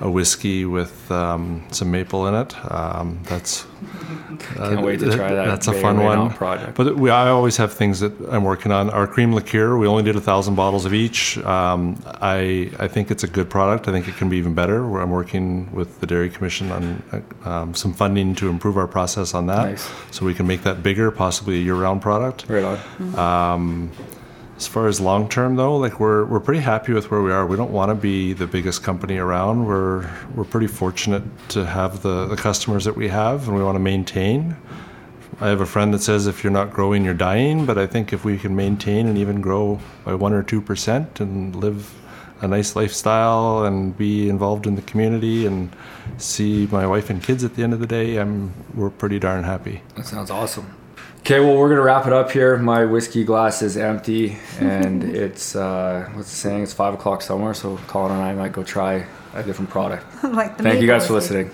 a 0.00 0.08
whiskey 0.10 0.64
with 0.64 1.10
um, 1.10 1.62
some 1.72 1.90
maple 1.90 2.26
in 2.28 2.34
it. 2.34 2.54
Um, 2.72 3.18
that's 3.24 3.66
Can't 4.54 4.82
wait 4.82 5.00
to 5.00 5.10
try 5.14 5.32
that. 5.34 5.46
That's 5.46 5.66
a 5.68 5.72
fun 5.72 5.98
one. 6.02 6.30
project. 6.30 6.76
But 6.76 6.96
we, 6.96 7.10
I 7.10 7.28
always 7.30 7.56
have 7.56 7.72
things 7.72 7.98
that 8.00 8.12
I'm 8.30 8.44
working 8.44 8.70
on. 8.70 8.90
Our 8.90 9.06
cream 9.06 9.32
liqueur, 9.34 9.76
we 9.76 9.86
only 9.86 10.02
did 10.04 10.14
a 10.16 10.20
thousand 10.20 10.54
bottles 10.54 10.84
of 10.84 10.94
each. 10.94 11.38
Um, 11.38 12.00
I 12.06 12.70
I 12.78 12.86
think 12.88 13.10
it's 13.10 13.24
a 13.24 13.28
good 13.28 13.50
product. 13.50 13.88
I 13.88 13.92
think 13.92 14.06
it 14.08 14.16
can 14.16 14.28
be 14.28 14.36
even 14.36 14.54
better. 14.54 14.86
Where 14.86 15.00
I'm 15.02 15.10
working 15.10 15.72
with 15.72 16.00
the 16.00 16.06
Dairy 16.06 16.30
Commission 16.30 16.70
on 16.70 17.02
um, 17.44 17.74
some 17.74 17.92
funding 17.92 18.34
to 18.36 18.48
improve 18.48 18.76
our 18.76 18.86
process 18.88 19.34
on 19.34 19.46
that, 19.46 19.64
Nice. 19.70 19.90
so 20.10 20.24
we 20.24 20.34
can 20.34 20.46
make 20.46 20.62
that 20.62 20.82
bigger, 20.82 21.10
possibly 21.10 21.56
a 21.56 21.62
year-round 21.62 22.00
product. 22.02 22.44
right 22.48 22.64
on. 22.64 23.90
As 24.58 24.66
far 24.66 24.88
as 24.88 25.00
long 25.00 25.28
term 25.28 25.54
though, 25.54 25.76
like 25.76 26.00
we're 26.00 26.24
we're 26.24 26.40
pretty 26.40 26.58
happy 26.60 26.92
with 26.92 27.12
where 27.12 27.22
we 27.22 27.30
are. 27.30 27.46
We 27.46 27.56
don't 27.56 27.70
want 27.70 27.90
to 27.90 27.94
be 27.94 28.32
the 28.32 28.48
biggest 28.48 28.82
company 28.82 29.16
around. 29.16 29.66
We're 29.66 30.10
we're 30.34 30.42
pretty 30.42 30.66
fortunate 30.66 31.22
to 31.50 31.64
have 31.64 32.02
the, 32.02 32.26
the 32.26 32.34
customers 32.34 32.84
that 32.84 32.96
we 32.96 33.06
have 33.06 33.46
and 33.46 33.56
we 33.56 33.62
want 33.62 33.76
to 33.76 33.80
maintain. 33.94 34.56
I 35.40 35.46
have 35.46 35.60
a 35.60 35.66
friend 35.66 35.94
that 35.94 36.00
says 36.00 36.26
if 36.26 36.42
you're 36.42 36.52
not 36.52 36.72
growing, 36.72 37.04
you're 37.04 37.14
dying, 37.14 37.66
but 37.66 37.78
I 37.78 37.86
think 37.86 38.12
if 38.12 38.24
we 38.24 38.36
can 38.36 38.56
maintain 38.56 39.06
and 39.06 39.16
even 39.16 39.40
grow 39.40 39.78
by 40.04 40.14
one 40.16 40.32
or 40.32 40.42
two 40.42 40.60
percent 40.60 41.20
and 41.20 41.54
live 41.54 41.94
a 42.40 42.48
nice 42.48 42.74
lifestyle 42.74 43.64
and 43.64 43.96
be 43.96 44.28
involved 44.28 44.66
in 44.66 44.74
the 44.74 44.82
community 44.82 45.46
and 45.46 45.70
see 46.16 46.66
my 46.72 46.84
wife 46.84 47.10
and 47.10 47.22
kids 47.22 47.44
at 47.44 47.54
the 47.54 47.62
end 47.62 47.74
of 47.74 47.78
the 47.78 47.86
day, 47.86 48.16
I'm 48.16 48.52
we're 48.74 48.90
pretty 48.90 49.20
darn 49.20 49.44
happy. 49.44 49.82
That 49.94 50.06
sounds 50.06 50.32
awesome. 50.32 50.74
Okay, 51.28 51.40
well, 51.40 51.58
we're 51.58 51.68
gonna 51.68 51.82
wrap 51.82 52.06
it 52.06 52.12
up 52.14 52.30
here. 52.30 52.56
My 52.56 52.86
whiskey 52.86 53.22
glass 53.22 53.60
is 53.60 53.76
empty, 53.76 54.38
and 54.60 55.04
it's 55.14 55.54
uh, 55.54 56.08
what's 56.14 56.30
the 56.30 56.36
saying? 56.36 56.62
It's 56.62 56.72
five 56.72 56.94
o'clock 56.94 57.20
somewhere. 57.20 57.52
So 57.52 57.76
Colin 57.86 58.12
and 58.12 58.22
I 58.22 58.32
might 58.32 58.52
go 58.52 58.64
try 58.64 59.04
a 59.34 59.42
different 59.42 59.68
product. 59.68 60.06
like 60.24 60.56
the 60.56 60.62
Thank 60.62 60.80
you 60.80 60.86
guys 60.86 61.06
for 61.06 61.12
listening. 61.12 61.50